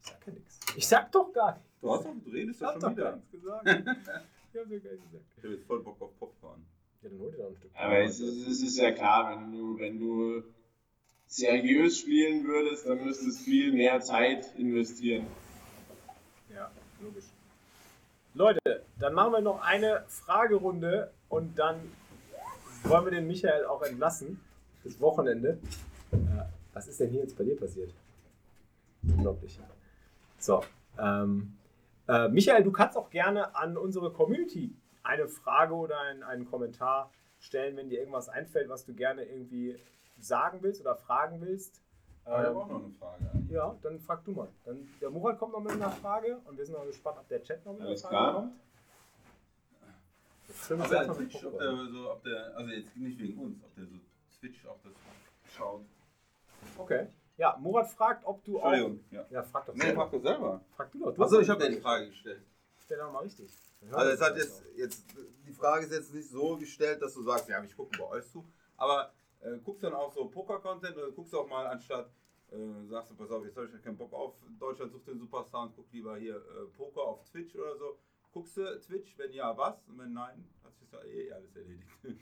Ich 0.00 0.06
sag 0.06 0.26
ja 0.26 0.32
nichts. 0.32 0.60
Ich 0.76 0.88
sag 0.88 1.12
doch 1.12 1.32
gar 1.32 1.52
nichts. 1.54 1.68
Du, 1.80 1.90
hast 1.92 2.04
doch, 2.04 2.14
du 2.24 2.30
redest 2.30 2.56
Ich 2.56 2.60
ja 2.62 2.74
hab 2.74 2.80
schon 2.80 2.96
wieder. 2.96 3.16
nichts 3.16 3.30
gesagt. 3.30 3.66
ich 3.66 3.70
hab 3.74 3.84
doch 3.84 4.54
gar 4.54 4.66
nichts 4.66 4.84
gesagt. 4.84 5.24
Ich 5.36 5.44
habe 5.44 5.54
jetzt 5.54 5.66
voll 5.66 5.82
Bock 5.82 6.00
auf 6.02 6.18
Popcorn. 6.18 6.64
Ja, 7.02 7.08
dann 7.08 7.18
hol 7.18 7.30
dir 7.30 7.38
doch 7.38 7.48
ein 7.48 7.56
Stück. 7.56 7.70
Aber 7.74 7.98
es 7.98 8.20
ist, 8.20 8.46
es 8.48 8.62
ist 8.62 8.76
ja 8.78 8.92
klar, 8.92 9.30
wenn 9.36 9.52
du, 9.52 9.78
wenn 9.78 9.98
du 9.98 10.42
seriös 11.26 11.98
spielen 11.98 12.44
würdest, 12.44 12.86
dann 12.86 13.04
müsstest 13.04 13.40
du 13.40 13.44
viel 13.44 13.72
mehr 13.72 14.00
Zeit 14.00 14.54
investieren. 14.56 15.26
Ja, 16.52 16.70
logisch. 17.00 17.24
Leute, 18.34 18.60
dann 18.98 19.12
machen 19.12 19.32
wir 19.32 19.40
noch 19.42 19.60
eine 19.62 20.04
Fragerunde 20.08 21.12
und 21.28 21.58
dann 21.58 21.76
wollen 22.84 23.04
wir 23.04 23.10
den 23.10 23.26
Michael 23.26 23.66
auch 23.66 23.82
entlassen. 23.82 24.40
Das 24.84 24.98
Wochenende. 25.00 25.58
Äh, 26.12 26.16
was 26.72 26.88
ist 26.88 26.98
denn 26.98 27.10
hier 27.10 27.20
jetzt 27.20 27.36
bei 27.36 27.44
dir 27.44 27.56
passiert? 27.56 27.92
Unglaublich. 29.02 29.60
So. 30.38 30.64
Ähm, 30.98 31.56
äh, 32.08 32.28
Michael, 32.28 32.64
du 32.64 32.72
kannst 32.72 32.96
auch 32.96 33.10
gerne 33.10 33.54
an 33.54 33.76
unsere 33.76 34.10
Community 34.12 34.74
eine 35.02 35.28
Frage 35.28 35.74
oder 35.74 36.00
ein, 36.00 36.22
einen 36.22 36.46
Kommentar 36.46 37.12
stellen, 37.38 37.76
wenn 37.76 37.90
dir 37.90 37.98
irgendwas 37.98 38.28
einfällt, 38.28 38.68
was 38.68 38.84
du 38.84 38.94
gerne 38.94 39.24
irgendwie 39.24 39.76
sagen 40.18 40.58
willst 40.62 40.80
oder 40.80 40.96
fragen 40.96 41.40
willst. 41.40 41.82
Aber 42.24 42.40
ich 42.40 42.46
habe 42.48 42.58
auch 42.58 42.68
noch 42.68 42.84
eine 42.84 42.90
Frage. 42.92 43.24
ja, 43.50 43.76
dann 43.82 43.98
frag 44.00 44.24
du 44.24 44.32
mal. 44.32 44.48
Dann, 44.64 44.88
der 45.00 45.10
Murat 45.10 45.38
kommt 45.38 45.52
noch 45.52 45.60
mit 45.60 45.72
einer 45.72 45.90
Frage 45.90 46.38
und 46.44 46.56
wir 46.56 46.64
sind 46.64 46.74
noch 46.76 46.86
gespannt, 46.86 47.18
ob 47.18 47.28
der 47.28 47.42
Chat 47.42 47.64
noch 47.66 47.72
mit 47.72 47.80
einer 47.80 47.88
Alles 47.90 48.02
Frage 48.02 48.14
klar. 48.16 48.34
kommt. 48.34 48.52
Wir 50.68 50.76
der 50.88 51.14
Twitch, 51.14 51.44
ob 51.44 51.58
der 51.58 51.76
so, 51.90 52.10
ob 52.12 52.22
der, 52.24 52.56
also 52.56 52.70
jetzt 52.70 52.96
nicht 52.96 53.18
wegen 53.18 53.38
uns, 53.38 53.62
ob 53.64 53.74
der 53.74 53.86
so 53.86 53.94
Twitch 54.38 54.66
auch 54.66 54.78
das 54.84 54.92
schaut. 55.56 55.82
Okay. 56.78 57.06
Ja, 57.38 57.56
Murat 57.58 57.88
fragt, 57.90 58.24
ob 58.24 58.44
du 58.44 58.60
auch. 58.60 58.70
Entschuldigung. 58.72 59.04
Ja. 59.10 59.24
Ja, 59.30 59.42
frag 59.42 59.66
doch 59.66 59.74
Nee, 59.74 59.80
selber. 59.80 60.00
frag 60.02 60.10
doch 60.12 60.22
selber. 60.22 60.60
Frag 60.76 60.92
du 60.92 60.98
doch. 60.98 61.14
Du 61.14 61.22
Achso, 61.24 61.40
ich 61.40 61.48
habe 61.48 61.64
ja 61.64 61.70
die 61.70 61.80
Frage 61.80 62.08
gestellt. 62.08 62.42
Stell 62.84 62.98
doch 62.98 63.10
mal 63.12 63.20
richtig. 63.20 63.50
Also 63.90 64.10
es 64.12 64.20
hat 64.20 64.36
jetzt, 64.36 64.62
jetzt, 64.76 65.04
die 65.46 65.52
Frage 65.52 65.86
ist 65.86 65.92
jetzt 65.92 66.14
nicht 66.14 66.28
so 66.30 66.56
gestellt, 66.56 67.02
dass 67.02 67.14
du 67.14 67.22
sagst, 67.22 67.48
ja, 67.48 67.62
ich 67.64 67.74
gucke 67.76 67.98
bei 67.98 68.04
euch 68.04 68.30
zu, 68.30 68.44
aber 68.76 69.12
äh, 69.42 69.58
guckst 69.62 69.82
dann 69.82 69.94
auch 69.94 70.12
so 70.12 70.28
Poker-Content 70.28 70.96
oder 70.96 71.10
guckst 71.10 71.34
auch 71.34 71.48
mal 71.48 71.66
anstatt, 71.66 72.10
äh, 72.50 72.86
sagst 72.88 73.10
du, 73.10 73.16
pass 73.16 73.30
auf, 73.30 73.44
jetzt 73.44 73.56
habe 73.56 73.68
ich 73.74 73.82
keinen 73.82 73.96
Bock 73.96 74.12
auf 74.12 74.34
Deutschland 74.58 74.92
sucht 74.92 75.06
den 75.06 75.18
Superstar 75.18 75.62
und 75.64 75.76
guck 75.76 75.92
lieber 75.92 76.16
hier 76.16 76.36
äh, 76.36 76.66
Poker 76.76 77.02
auf 77.02 77.24
Twitch 77.24 77.54
oder 77.56 77.76
so. 77.76 77.98
Guckst 78.32 78.56
du 78.56 78.80
Twitch, 78.80 79.16
wenn 79.18 79.32
ja, 79.32 79.56
was? 79.56 79.82
Und 79.88 79.98
wenn 79.98 80.12
nein, 80.12 80.44
hat 80.64 80.74
sich 80.78 80.90
ja 80.90 81.02
eh 81.04 81.32
alles 81.32 81.54
erledigt. 81.56 81.88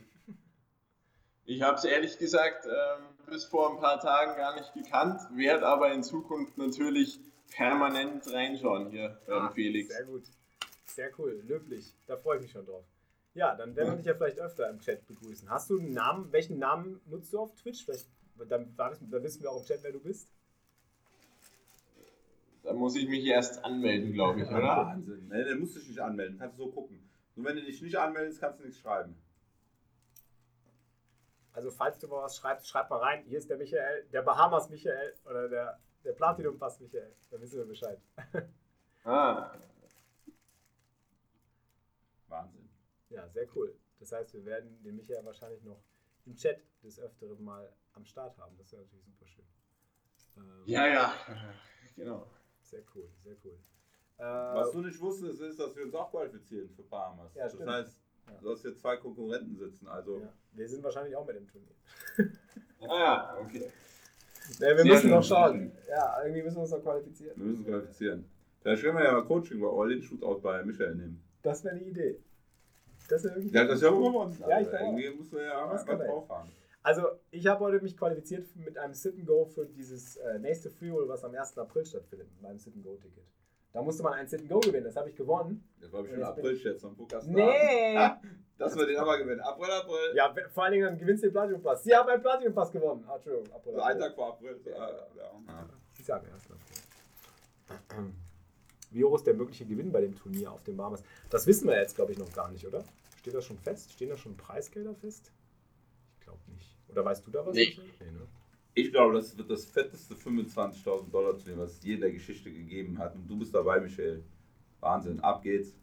Ich 1.46 1.62
habe 1.62 1.76
es 1.76 1.85
ehrlich 1.85 2.16
gesagt 2.16 2.66
ähm, 2.66 3.02
bis 3.26 3.44
vor 3.44 3.72
ein 3.72 3.80
paar 3.80 3.98
Tagen 3.98 4.37
gar 4.37 4.54
nicht 4.54 4.72
gekannt, 4.72 5.20
werde 5.35 5.66
aber 5.66 5.92
in 5.92 6.04
Zukunft 6.04 6.56
natürlich 6.56 7.18
permanent 7.56 8.33
reinschauen 8.33 8.90
hier 8.90 9.20
beim 9.26 9.46
Ah, 9.46 9.50
Felix. 9.50 9.88
Sehr 9.88 10.04
gut. 10.04 10.22
Sehr 10.85 11.11
cool. 11.18 11.42
Löblich. 11.44 11.92
Da 12.06 12.16
freue 12.18 12.37
ich 12.37 12.42
mich 12.42 12.52
schon 12.52 12.66
drauf. 12.66 12.85
Ja, 13.40 13.55
dann 13.55 13.74
werden 13.74 13.92
wir 13.92 13.96
dich 13.96 14.05
ja 14.05 14.14
vielleicht 14.14 14.38
öfter 14.38 14.68
im 14.68 14.81
Chat 14.81 15.07
begrüßen. 15.07 15.48
Hast 15.48 15.70
du 15.70 15.79
einen 15.79 15.94
Namen? 15.94 16.31
Welchen 16.31 16.59
Namen 16.59 17.00
nutzt 17.07 17.33
du 17.33 17.38
auf 17.38 17.55
Twitch? 17.55 17.87
Vielleicht, 17.87 18.07
dann, 18.50 18.76
dann 18.76 19.22
wissen 19.22 19.42
wir 19.42 19.50
auch 19.50 19.61
im 19.61 19.64
Chat, 19.64 19.83
wer 19.83 19.92
du 19.92 19.98
bist. 19.98 20.31
Da 22.62 22.74
muss 22.74 22.96
ich 22.96 23.09
mich 23.09 23.24
erst 23.24 23.64
anmelden, 23.64 24.12
glaube 24.12 24.42
ich, 24.42 24.46
oder? 24.46 24.61
Wahnsinn. 24.61 25.29
Nee, 25.29 25.42
dann 25.42 25.59
musst 25.59 25.74
du 25.74 25.79
dich 25.79 25.88
nicht 25.88 26.00
anmelden, 26.00 26.38
kannst 26.38 26.59
du 26.59 26.64
so 26.64 26.70
gucken. 26.70 27.09
Nur 27.35 27.46
wenn 27.46 27.57
du 27.57 27.62
dich 27.62 27.81
nicht 27.81 27.96
anmeldest, 27.96 28.40
kannst 28.40 28.61
du 28.61 28.64
nichts 28.64 28.79
schreiben. 28.79 29.16
Also, 31.55 31.70
falls 31.70 31.98
du 31.98 32.09
mal 32.09 32.24
was 32.24 32.37
schreibst, 32.37 32.68
schreib 32.68 32.90
mal 32.90 32.98
rein. 32.98 33.24
Hier 33.24 33.38
ist 33.38 33.48
der 33.48 33.57
Michael, 33.57 34.05
der 34.12 34.20
Bahamas 34.20 34.68
Michael 34.68 35.14
oder 35.24 35.48
der, 35.48 35.81
der 36.05 36.12
Platinum 36.12 36.59
Pass 36.59 36.79
Michael. 36.79 37.16
Dann 37.31 37.40
wissen 37.40 37.57
wir 37.57 37.64
Bescheid. 37.64 37.98
Ah, 39.03 39.55
Wahnsinn. 42.29 42.61
Ja, 43.11 43.29
sehr 43.29 43.46
cool. 43.55 43.75
Das 43.99 44.12
heißt, 44.12 44.33
wir 44.35 44.44
werden 44.44 44.83
den 44.83 44.96
Michael 44.96 45.25
wahrscheinlich 45.25 45.62
noch 45.62 45.83
im 46.27 46.35
Chat 46.35 46.59
des 46.83 46.99
Öfteren 46.99 47.42
mal 47.44 47.70
am 47.92 48.05
Start 48.05 48.37
haben. 48.38 48.57
Das 48.57 48.73
wäre 48.73 48.83
natürlich 48.83 49.05
super 49.05 49.27
schön. 49.27 49.44
Ähm, 50.37 50.62
ja, 50.66 50.87
ja, 50.87 51.14
genau. 51.96 52.27
Sehr 52.62 52.83
cool, 52.94 53.09
sehr 53.23 53.37
cool. 53.44 53.59
Äh, 54.18 54.23
Was 54.23 54.73
du 54.73 54.81
nicht 54.83 55.01
wusstest, 55.01 55.40
ist, 55.40 55.59
dass 55.59 55.75
wir 55.77 55.85
uns 55.85 55.94
auch 55.94 56.11
qualifizieren 56.11 56.70
für 56.70 56.83
Bahamas. 56.85 57.35
Ja, 57.35 57.44
das 57.44 57.55
stimmt. 57.55 57.68
heißt, 57.70 58.01
Ja. 58.29 58.38
du 58.40 58.51
hast 58.51 58.62
hier 58.62 58.77
zwei 58.77 58.96
Konkurrenten 58.96 59.57
sitzen. 59.57 59.88
Also, 59.88 60.20
ja, 60.20 60.33
wir 60.53 60.68
sind 60.68 60.83
wahrscheinlich 60.85 61.16
auch 61.16 61.27
mit 61.27 61.37
im 61.37 61.49
Turnier. 61.49 61.75
Ah, 62.88 63.37
okay. 63.38 63.70
Nee, 64.59 64.66
wir 64.68 64.77
Sehr 64.79 64.85
müssen 64.87 65.11
noch 65.11 65.23
schauen. 65.23 65.70
Ja, 65.87 66.23
irgendwie 66.23 66.42
müssen 66.42 66.57
wir 66.57 66.62
uns 66.62 66.70
noch 66.70 66.81
qualifizieren. 66.83 67.37
wir 67.37 67.44
müssen 67.44 67.66
qualifizieren. 67.66 68.25
Vielleicht 68.62 68.83
können 68.83 68.96
wir 68.96 69.05
ja 69.05 69.12
mal 69.12 69.27
Coaching 69.27 69.61
bei 69.61 69.66
All-In 69.68 70.03
Shootout 70.03 70.40
bei 70.40 70.64
Michael 70.64 70.94
nehmen. 70.94 71.23
Das 71.42 71.62
wäre 71.62 71.75
eine 71.75 71.85
Idee. 71.85 72.23
Das 73.11 73.25
wäre 73.25 73.35
wirklich 73.35 73.53
Ja, 73.53 73.64
das 73.64 73.77
ist 73.77 73.83
ja 73.83 73.90
uns. 73.90 74.38
Ja, 74.38 74.61
ich 74.61 74.68
auch. 74.68 74.73
Irgendwie 74.81 75.11
muss 75.11 75.33
man 75.33 75.42
ja 75.42 75.70
Was 75.70 75.85
kann 75.85 76.01
er? 76.01 76.07
drauf 76.07 76.29
haben. 76.29 76.49
Also, 76.83 77.03
ich 77.31 77.46
habe 77.46 77.61
heute 77.62 77.83
mich 77.83 77.96
qualifiziert 77.96 78.46
mit 78.57 78.79
einem 78.79 78.94
Sit-and-Go 78.94 79.44
für 79.44 79.66
dieses 79.66 80.16
äh, 80.16 80.38
nächste 80.38 80.70
Freeroll, 80.70 81.07
was 81.09 81.23
am 81.25 81.35
1. 81.35 81.59
April 81.59 81.85
stattfindet, 81.85 82.29
mit 82.33 82.40
meinem 82.40 82.59
Sit-and-Go-Ticket. 82.59 83.25
Da 83.73 83.83
musste 83.83 84.03
man 84.03 84.14
ein 84.14 84.27
Sit-and-Go 84.27 84.61
gewinnen, 84.61 84.85
das 84.85 84.96
habe 84.96 85.11
ich 85.11 85.14
gewonnen. 85.16 85.68
Das 85.81 85.92
war 85.92 86.01
bestimmt 86.03 86.23
bin 86.23 86.29
April-Scherz 86.29 86.81
vom 86.81 86.96
Podcast. 86.96 87.29
Nee! 87.29 87.99
Dass 88.57 88.77
wir 88.77 88.87
den 88.87 88.96
aber 88.96 89.18
gewinnen. 89.18 89.40
April, 89.40 89.70
April. 89.70 90.14
Ja, 90.14 90.35
vor 90.53 90.64
allen 90.64 90.73
Dingen 90.73 90.87
dann 90.87 90.99
gewinnst 90.99 91.23
du 91.23 91.29
den 91.29 91.33
Platinum-Pass. 91.33 91.85
Sie 91.85 91.94
haben 91.94 92.09
einen 92.09 92.23
Platinum-Pass 92.23 92.73
gewonnen. 92.73 93.05
Ah, 93.07 93.16
Entschuldigung, 93.16 93.55
April. 93.55 93.75
Also 93.75 93.85
einen 93.87 94.01
Tag 94.01 94.14
vor 94.14 94.29
April. 94.29 94.61
Ja, 94.64 94.73
Ja. 94.73 94.88
ja. 94.88 95.23
Ja. 95.46 95.68
Ich 95.99 96.05
sage 96.07 96.27
erst 96.33 96.46
April. 96.51 98.12
Wie 98.90 99.05
hoch 99.05 99.14
ist 99.16 99.27
der 99.27 99.35
mögliche 99.35 99.64
Gewinn 99.66 99.92
bei 99.92 100.01
dem 100.01 100.16
Turnier 100.16 100.51
auf 100.51 100.62
den 100.64 100.77
Bahamas? 100.77 101.03
Das 101.31 101.46
wissen 101.46 101.68
wir 101.68 101.77
jetzt, 101.79 101.94
glaube 101.94 102.12
ich, 102.12 102.18
noch 102.18 102.33
gar 102.33 102.51
nicht, 102.51 102.66
oder? 102.66 102.83
Steht 103.20 103.35
das 103.35 103.44
schon 103.44 103.59
fest? 103.59 103.92
Stehen 103.92 104.09
da 104.09 104.16
schon 104.16 104.35
Preisgelder 104.35 104.94
fest? 104.94 105.30
Ich 106.18 106.24
glaube 106.24 106.40
nicht. 106.52 106.74
Oder 106.88 107.04
weißt 107.04 107.26
du 107.26 107.30
da 107.30 107.44
was? 107.44 107.54
Nee. 107.54 107.76
Nee 108.00 108.11
ne? 108.12 108.26
Ich 108.72 108.90
glaube, 108.90 109.14
das 109.14 109.37
wird 109.37 109.50
das 109.50 109.66
fetteste 109.66 110.14
25.000 110.14 111.11
Dollar 111.11 111.37
Turnier, 111.37 111.59
was 111.59 111.72
es 111.72 111.83
je 111.83 111.94
in 111.94 112.00
der 112.00 112.12
Geschichte 112.12 112.50
gegeben 112.50 112.96
hat. 112.96 113.14
Und 113.14 113.28
du 113.28 113.38
bist 113.38 113.54
dabei, 113.54 113.78
Michael. 113.78 114.24
Wahnsinn. 114.80 115.20
Ab 115.20 115.42
geht's. 115.42 115.74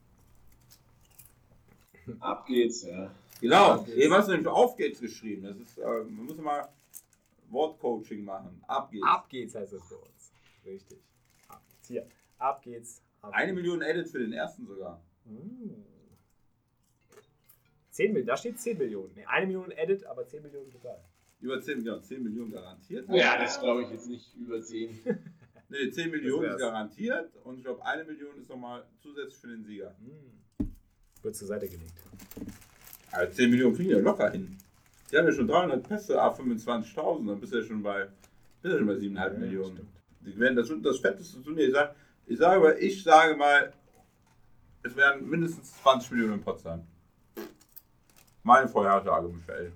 Ab 2.20 2.48
geht's, 2.48 2.84
ja. 2.84 3.12
Genau. 3.40 3.86
Eben 3.86 4.14
hast 4.16 4.30
du 4.30 4.32
nämlich 4.32 4.48
auf 4.48 4.76
geht's 4.76 5.00
geschrieben. 5.00 5.44
Das 5.44 5.58
ist, 5.58 5.78
äh, 5.78 5.84
wir 5.84 6.24
müssen 6.24 6.44
mal 6.44 6.68
Wortcoaching 7.50 8.24
machen. 8.24 8.64
Ab 8.68 8.90
geht's. 8.90 9.06
Ab 9.06 9.30
geht's 9.30 9.54
heißt 9.54 9.74
das 9.74 9.88
bei 9.88 9.96
uns. 9.96 10.32
Richtig. 10.66 10.98
Ab 11.50 11.62
geht's. 11.70 11.88
Hier. 11.88 12.08
Ab 12.40 12.64
geht's. 12.64 13.04
Ab 13.22 13.32
Eine 13.34 13.54
geht's. 13.54 13.62
Million 13.62 13.82
Edits 13.84 14.12
für 14.12 14.20
den 14.20 14.34
ersten 14.34 14.66
sogar. 14.66 15.00
Uh. 15.28 15.97
10 17.98 18.14
Millionen, 18.14 18.28
da 18.28 18.38
steht 18.38 18.60
10 18.60 18.78
Millionen. 18.78 19.12
Nee, 19.16 19.26
eine 19.26 19.48
Million 19.48 19.72
Edit, 19.72 20.06
aber 20.06 20.28
10 20.28 20.44
Millionen 20.44 20.70
total. 20.72 21.00
Über 21.42 21.60
10 21.60 21.80
Millionen, 21.80 22.04
10 22.04 22.24
Millionen 22.24 22.52
garantiert. 22.52 23.10
Ja, 23.10 23.40
das 23.40 23.60
glaube 23.60 23.84
ich 23.84 23.90
jetzt 23.90 24.08
nicht 24.08 24.36
über 24.36 24.62
10. 24.62 25.00
Nee, 25.70 25.92
10 25.92 26.12
Millionen 26.12 26.50
ist 26.52 26.60
garantiert 26.60 27.30
und 27.44 27.58
ich 27.58 27.64
glaube, 27.66 27.86
eine 27.86 28.06
Million 28.06 28.40
ist 28.40 28.50
nochmal 28.50 28.86
zusätzlich 29.02 29.36
für 29.36 29.48
den 29.48 29.66
Sieger. 29.66 29.94
Hm. 30.00 30.70
Wird 31.22 31.36
zur 31.36 31.46
Seite 31.50 31.68
gelegt. 31.68 31.92
Also 33.12 33.34
10 33.34 33.50
Millionen 33.50 33.76
kriegen 33.76 33.90
ja 33.90 33.98
locker 33.98 34.32
hin. 34.32 34.58
Die 35.12 35.18
haben 35.18 35.26
ja 35.26 35.34
schon 35.34 35.46
300 35.46 35.86
Pässe, 35.86 36.22
ab 36.22 36.40
25.000, 36.40 37.28
dann 37.28 37.42
bist 37.42 37.52
du 37.52 37.58
ja 37.58 37.66
schon 37.66 37.84
bei, 37.84 38.08
bist 38.62 38.72
ja 38.76 38.78
schon 38.78 38.88
bei 38.88 38.94
7,5 38.94 39.14
Ja, 39.14 39.30
Millionen. 39.32 39.74
stimmt. 39.74 39.90
Die 40.22 40.40
werden 40.40 40.56
das, 40.56 40.72
das 40.82 41.00
fetteste 41.00 41.44
Turnier. 41.44 41.68
Ich 41.68 41.74
sage, 41.74 41.96
ich 42.28 42.38
sage, 42.38 42.56
aber, 42.56 42.82
ich 42.82 43.04
sage 43.04 43.36
mal, 43.36 43.74
es 44.84 44.96
werden 44.96 45.30
mindestens 45.30 45.74
20 45.82 46.12
Millionen 46.12 46.36
in 46.36 46.42
Potsdam. 46.42 46.88
Meine 48.48 48.70
Vorhersage, 48.70 49.28
Michael. 49.28 49.74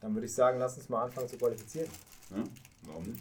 Dann 0.00 0.14
würde 0.14 0.26
ich 0.26 0.32
sagen, 0.32 0.60
lass 0.60 0.76
uns 0.76 0.88
mal 0.88 1.02
anfangen 1.02 1.26
zu 1.26 1.36
qualifizieren. 1.36 1.88
Ja? 2.30 2.44
Warum 2.82 3.02
nicht? 3.02 3.20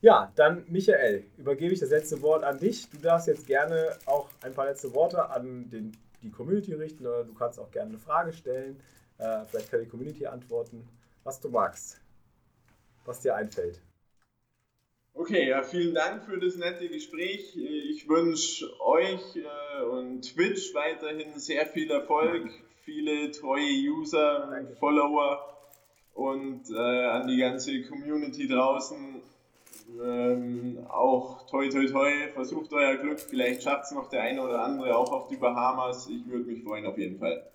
Ja, 0.00 0.32
dann 0.34 0.64
Michael, 0.68 1.26
übergebe 1.38 1.72
ich 1.74 1.78
das 1.78 1.90
letzte 1.90 2.20
Wort 2.20 2.42
an 2.42 2.58
dich. 2.58 2.90
Du 2.90 2.98
darfst 2.98 3.28
jetzt 3.28 3.46
gerne 3.46 3.96
auch 4.06 4.28
ein 4.42 4.52
paar 4.52 4.66
letzte 4.66 4.92
Worte 4.94 5.30
an 5.30 5.70
den, 5.70 5.96
die 6.24 6.30
Community 6.32 6.74
richten 6.74 7.06
oder 7.06 7.22
du 7.22 7.34
kannst 7.34 7.60
auch 7.60 7.70
gerne 7.70 7.90
eine 7.90 7.98
Frage 7.98 8.32
stellen. 8.32 8.80
Äh, 9.18 9.44
vielleicht 9.48 9.70
kann 9.70 9.78
die 9.78 9.88
Community 9.88 10.26
antworten, 10.26 10.88
was 11.22 11.38
du 11.38 11.48
magst, 11.48 12.00
was 13.04 13.20
dir 13.20 13.36
einfällt. 13.36 13.80
Okay, 15.14 15.48
ja, 15.48 15.62
vielen 15.62 15.94
Dank 15.94 16.24
für 16.24 16.40
das 16.40 16.56
nette 16.56 16.88
Gespräch. 16.88 17.56
Ich 17.56 18.08
wünsche 18.08 18.68
euch 18.80 19.36
äh, 19.36 19.82
und 19.84 20.22
Twitch 20.22 20.74
weiterhin 20.74 21.38
sehr 21.38 21.64
viel 21.66 21.88
Erfolg, 21.92 22.50
viele 22.90 23.30
treue 23.30 23.70
User, 23.70 24.48
Danke. 24.50 24.74
Follower 24.76 25.38
und 26.14 26.68
äh, 26.70 27.06
an 27.06 27.28
die 27.28 27.36
ganze 27.36 27.82
Community 27.82 28.48
draußen. 28.48 29.22
Ähm, 30.02 30.86
auch 30.88 31.46
toi 31.46 31.68
toi 31.68 31.86
toi, 31.86 32.10
versucht 32.34 32.72
euer 32.72 32.96
Glück, 32.96 33.20
vielleicht 33.20 33.62
schafft 33.62 33.84
es 33.84 33.90
noch 33.92 34.08
der 34.08 34.22
eine 34.22 34.42
oder 34.42 34.62
andere 34.64 34.96
auch 34.96 35.10
auf 35.12 35.28
die 35.28 35.36
Bahamas. 35.36 36.08
Ich 36.08 36.26
würde 36.28 36.44
mich 36.44 36.64
freuen 36.64 36.86
auf 36.86 36.98
jeden 36.98 37.18
Fall. 37.18 37.48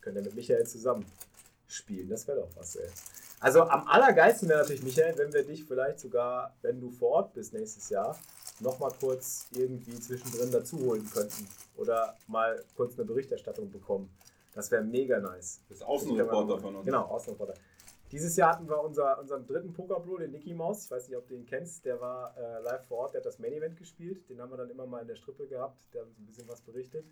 Könnt 0.00 0.16
ihr 0.16 0.22
mit 0.22 0.34
Michael 0.34 0.66
zusammen 0.66 1.04
spielen, 1.68 2.08
das 2.08 2.26
wäre 2.26 2.40
doch 2.40 2.56
was, 2.56 2.76
ey. 2.76 2.88
Also 3.40 3.62
am 3.62 3.86
allergeilsten 3.86 4.48
wäre 4.48 4.60
natürlich, 4.60 4.82
Michael, 4.82 5.18
wenn 5.18 5.32
wir 5.32 5.44
dich 5.44 5.64
vielleicht 5.64 6.00
sogar, 6.00 6.54
wenn 6.62 6.80
du 6.80 6.90
vor 6.90 7.10
Ort 7.10 7.34
bist 7.34 7.52
nächstes 7.52 7.90
Jahr, 7.90 8.18
nochmal 8.60 8.92
kurz 8.98 9.46
irgendwie 9.52 9.98
zwischendrin 10.00 10.50
dazu 10.50 10.78
holen 10.78 11.08
könnten. 11.12 11.46
Oder 11.76 12.16
mal 12.26 12.62
kurz 12.76 12.94
eine 12.96 13.04
Berichterstattung 13.04 13.70
bekommen. 13.70 14.08
Das 14.54 14.70
wäre 14.70 14.82
mega 14.82 15.18
nice. 15.20 15.62
Das 15.68 15.78
ist 15.78 15.84
Außenreporter 15.84 16.58
von 16.58 16.76
uns. 16.76 16.84
Genau, 16.84 17.02
Außenreporter. 17.06 17.54
Dieses 18.12 18.36
Jahr 18.36 18.52
hatten 18.52 18.68
wir 18.68 18.80
unser, 18.80 19.18
unseren 19.18 19.44
dritten 19.46 19.72
Pokerbro, 19.72 20.18
den 20.18 20.30
Nicky 20.30 20.54
Maus. 20.54 20.84
Ich 20.84 20.90
weiß 20.90 21.08
nicht, 21.08 21.16
ob 21.16 21.26
du 21.26 21.34
ihn 21.34 21.46
kennst. 21.46 21.84
Der 21.84 22.00
war 22.00 22.36
äh, 22.36 22.60
live 22.62 22.86
vor 22.86 22.98
Ort, 22.98 23.14
der 23.14 23.20
hat 23.20 23.26
das 23.26 23.38
Main 23.40 23.52
Event 23.52 23.76
gespielt. 23.76 24.28
Den 24.28 24.40
haben 24.40 24.50
wir 24.52 24.56
dann 24.56 24.70
immer 24.70 24.86
mal 24.86 25.00
in 25.00 25.08
der 25.08 25.16
Strippe 25.16 25.46
gehabt. 25.48 25.76
Der 25.92 26.02
hat 26.02 26.08
uns 26.08 26.18
ein 26.18 26.26
bisschen 26.26 26.48
was 26.48 26.60
berichtet. 26.60 27.04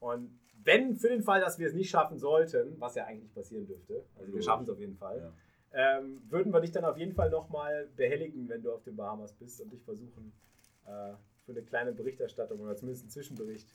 Und 0.00 0.38
wenn 0.64 0.96
für 0.96 1.08
den 1.08 1.22
Fall, 1.22 1.40
dass 1.40 1.58
wir 1.58 1.66
es 1.68 1.72
nicht 1.74 1.88
schaffen 1.88 2.18
sollten, 2.18 2.78
was 2.78 2.94
ja 2.94 3.04
eigentlich 3.06 3.32
passieren 3.32 3.66
dürfte, 3.66 4.04
also 4.18 4.32
wir 4.32 4.42
schaffen 4.42 4.64
es 4.64 4.70
auf 4.70 4.78
jeden 4.78 4.96
Fall, 4.96 5.32
Ja. 5.72 5.98
ähm, 5.98 6.20
würden 6.28 6.52
wir 6.52 6.60
dich 6.60 6.72
dann 6.72 6.84
auf 6.84 6.98
jeden 6.98 7.14
Fall 7.14 7.30
nochmal 7.30 7.88
behelligen, 7.96 8.48
wenn 8.48 8.62
du 8.62 8.72
auf 8.72 8.82
den 8.82 8.96
Bahamas 8.96 9.32
bist 9.32 9.60
und 9.60 9.72
dich 9.72 9.82
versuchen, 9.82 10.32
äh, 10.84 11.14
für 11.46 11.52
eine 11.52 11.62
kleine 11.62 11.92
Berichterstattung 11.92 12.60
oder 12.60 12.76
zumindest 12.76 13.04
einen 13.04 13.10
Zwischenbericht 13.10 13.68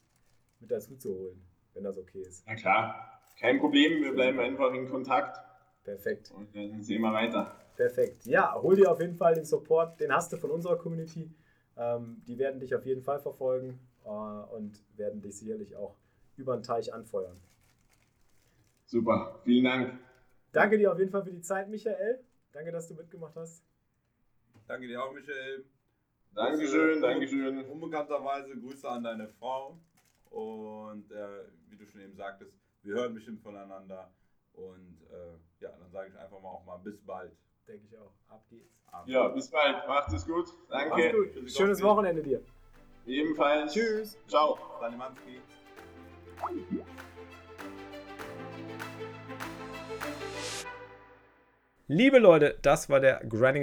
mit 0.60 0.71
dazu 0.71 0.95
zu 0.95 1.10
holen, 1.13 1.41
wenn 1.73 1.83
das 1.83 1.97
okay 1.97 2.21
ist. 2.21 2.43
Na 2.47 2.55
klar, 2.55 3.21
kein 3.39 3.59
Problem, 3.59 4.03
wir 4.03 4.13
bleiben 4.13 4.39
einfach 4.39 4.73
in 4.73 4.89
Kontakt 4.89 5.39
Perfekt. 5.83 6.31
und 6.31 6.55
dann 6.55 6.81
sehen 6.81 7.01
wir 7.01 7.13
weiter. 7.13 7.59
Perfekt. 7.75 8.25
Ja, 8.25 8.55
hol 8.62 8.75
dir 8.75 8.91
auf 8.91 8.99
jeden 8.99 9.15
Fall 9.15 9.33
den 9.36 9.45
Support, 9.45 9.99
den 9.99 10.13
hast 10.13 10.31
du 10.31 10.38
von 10.38 10.51
unserer 10.51 10.77
Community. 10.77 11.31
Ähm, 11.75 12.21
die 12.27 12.38
werden 12.38 12.59
dich 12.59 12.75
auf 12.75 12.86
jeden 12.86 13.01
Fall 13.01 13.19
verfolgen 13.19 13.79
äh, 14.05 14.09
und 14.09 14.83
werden 14.95 15.21
dich 15.21 15.38
sicherlich 15.38 15.75
auch 15.75 15.95
über 16.38 16.55
den 16.55 16.63
Teich 16.63 16.93
anfeuern. 16.93 17.39
Super, 18.86 19.39
vielen 19.43 19.63
Dank. 19.63 19.99
Danke 20.51 20.77
dir 20.77 20.91
auf 20.91 20.99
jeden 20.99 21.09
Fall 21.09 21.23
für 21.23 21.31
die 21.31 21.41
Zeit, 21.41 21.67
Michael. 21.67 22.19
Danke, 22.51 22.71
dass 22.71 22.88
du 22.88 22.93
mitgemacht 22.93 23.36
hast. 23.36 23.63
Danke 24.67 24.88
dir 24.88 25.03
auch, 25.03 25.12
Michael. 25.12 25.65
Dankeschön, 26.36 27.01
Dankeschön. 27.01 27.65
Unbekannterweise 27.65 28.55
Grüße 28.55 28.88
an 28.88 29.03
deine 29.03 29.27
Frau. 29.27 29.79
Und 30.34 31.12
äh, 31.12 31.46
wie 31.69 31.78
du 31.78 31.86
schon 31.86 32.02
eben 32.02 32.15
sagtest, 32.15 32.52
wir 32.82 32.96
hören 32.96 33.13
bestimmt 33.13 33.43
voneinander. 33.43 34.12
Und 34.54 34.98
äh, 35.12 35.63
ja, 35.63 35.69
dann 35.80 35.91
sage 35.91 36.10
ich 36.10 36.19
einfach 36.19 36.39
mal 36.41 36.50
auch 36.50 36.65
mal 36.65 36.78
bis 36.78 37.00
bald. 37.06 37.32
Denke 37.67 37.86
ich 37.86 37.98
auch. 37.98 38.13
Ab 38.30 38.43
geht's. 38.50 38.74
Ab 38.91 39.04
Ja, 39.08 39.28
bis 39.28 39.50
bald. 39.50 39.88
Macht 39.88 40.12
es 40.12 40.26
gut. 40.26 40.48
Danke. 40.69 41.12
gut. 41.12 41.50
Schönes 41.52 41.82
Wochenende 41.84 42.24
dir. 42.24 42.41
Ebenfalls. 43.06 43.74
Tschüss. 43.74 44.17
Ciao. 44.28 44.58
Sanimanski. 44.80 45.39
Liebe 51.89 52.17
Leute, 52.17 52.56
das 52.62 52.89
war 52.89 53.02
der 53.02 53.19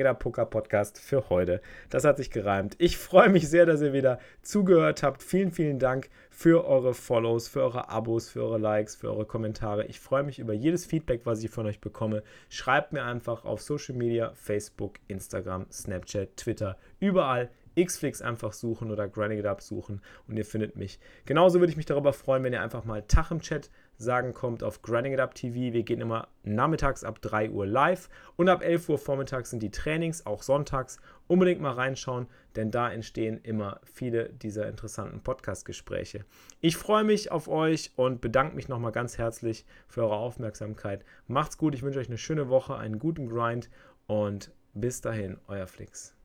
Up 0.07 0.19
Poker 0.19 0.45
Podcast 0.45 1.01
für 1.01 1.31
heute. 1.31 1.63
Das 1.89 2.05
hat 2.05 2.19
sich 2.19 2.31
gereimt. 2.31 2.77
Ich 2.77 2.99
freue 2.99 3.31
mich 3.31 3.49
sehr, 3.49 3.65
dass 3.65 3.81
ihr 3.81 3.95
wieder 3.95 4.19
zugehört 4.43 5.03
habt. 5.03 5.23
Vielen, 5.23 5.53
vielen 5.53 5.79
Dank 5.79 6.11
für 6.29 6.67
eure 6.67 6.93
Follows, 6.93 7.49
für 7.49 7.63
eure 7.63 7.89
Abos, 7.89 8.29
für 8.29 8.43
eure 8.43 8.59
Likes, 8.59 8.95
für 8.95 9.09
eure 9.09 9.25
Kommentare. 9.25 9.87
Ich 9.87 10.01
freue 10.01 10.23
mich 10.23 10.39
über 10.39 10.53
jedes 10.53 10.85
Feedback, 10.85 11.23
was 11.25 11.43
ich 11.43 11.49
von 11.49 11.65
euch 11.65 11.81
bekomme. 11.81 12.23
Schreibt 12.51 12.93
mir 12.93 13.05
einfach 13.05 13.47
auf 13.47 13.63
Social 13.63 13.95
Media, 13.95 14.33
Facebook, 14.35 14.97
Instagram, 15.09 15.65
Snapchat, 15.73 16.37
Twitter, 16.37 16.77
überall. 16.99 17.49
Xflix 17.85 18.23
einfach 18.23 18.53
suchen 18.53 18.91
oder 18.91 19.09
Grinding 19.09 19.39
It 19.41 19.47
Up 19.47 19.63
suchen 19.63 20.01
und 20.29 20.37
ihr 20.37 20.45
findet 20.45 20.77
mich. 20.77 20.99
Genauso 21.25 21.61
würde 21.61 21.71
ich 21.71 21.77
mich 21.77 21.87
darüber 21.87 22.13
freuen, 22.13 22.45
wenn 22.45 22.53
ihr 22.53 22.63
einfach 22.63 22.85
mal 22.85 23.03
Tag 23.03 23.31
im 23.31 23.41
Chat 23.41 23.71
sagen 24.01 24.33
kommt 24.33 24.63
auf 24.63 24.83
Grinding 24.83 25.13
It 25.13 25.21
Up 25.21 25.35
TV. 25.35 25.75
Wir 25.75 25.83
gehen 25.83 26.01
immer 26.01 26.29
nachmittags 26.43 27.05
ab 27.05 27.21
3 27.21 27.51
Uhr 27.51 27.67
live 27.67 28.09
und 28.37 28.49
ab 28.49 28.63
11 28.63 28.89
Uhr 28.89 28.99
vormittags 28.99 29.51
sind 29.51 29.63
die 29.63 29.71
Trainings, 29.71 30.25
auch 30.27 30.43
sonntags. 30.43 30.99
Unbedingt 31.27 31.61
mal 31.61 31.73
reinschauen, 31.73 32.27
denn 32.57 32.71
da 32.71 32.91
entstehen 32.91 33.39
immer 33.43 33.81
viele 33.85 34.31
dieser 34.31 34.69
interessanten 34.69 35.23
Podcast-Gespräche. 35.23 36.25
Ich 36.61 36.77
freue 36.77 37.05
mich 37.05 37.31
auf 37.31 37.47
euch 37.47 37.93
und 37.97 38.21
bedanke 38.21 38.57
mich 38.57 38.69
nochmal 38.69 38.93
ganz 38.93 39.19
herzlich 39.19 39.65
für 39.87 40.03
eure 40.03 40.17
Aufmerksamkeit. 40.17 41.05
Macht's 41.29 41.59
gut, 41.59 41.75
ich 41.75 41.83
wünsche 41.83 42.01
euch 42.01 42.09
eine 42.09 42.19
schöne 42.19 42.49
Woche, 42.49 42.77
einen 42.77 42.99
guten 42.99 43.29
Grind 43.29 43.71
und 44.07 44.51
bis 44.73 45.01
dahin, 45.01 45.39
euer 45.47 45.67
Flix. 45.67 46.17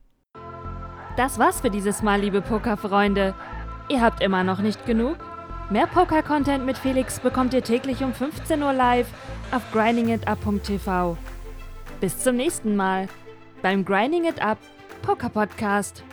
Das 1.17 1.39
war's 1.39 1.61
für 1.61 1.69
dieses 1.69 2.01
Mal, 2.01 2.19
liebe 2.19 2.41
Pokerfreunde. 2.41 3.33
Ihr 3.87 4.01
habt 4.01 4.21
immer 4.21 4.43
noch 4.43 4.59
nicht 4.59 4.85
genug? 4.85 5.15
Mehr 5.69 5.87
Poker-Content 5.87 6.65
mit 6.65 6.77
Felix 6.77 7.21
bekommt 7.21 7.53
ihr 7.53 7.63
täglich 7.63 8.03
um 8.03 8.13
15 8.13 8.61
Uhr 8.61 8.73
live 8.73 9.07
auf 9.51 9.61
grindingitup.tv. 9.71 11.17
Bis 12.01 12.19
zum 12.19 12.35
nächsten 12.35 12.75
Mal 12.75 13.07
beim 13.61 13.85
Grinding 13.85 14.25
It 14.25 14.41
Up 14.41 14.57
Poker 15.03 15.29
Podcast. 15.29 16.03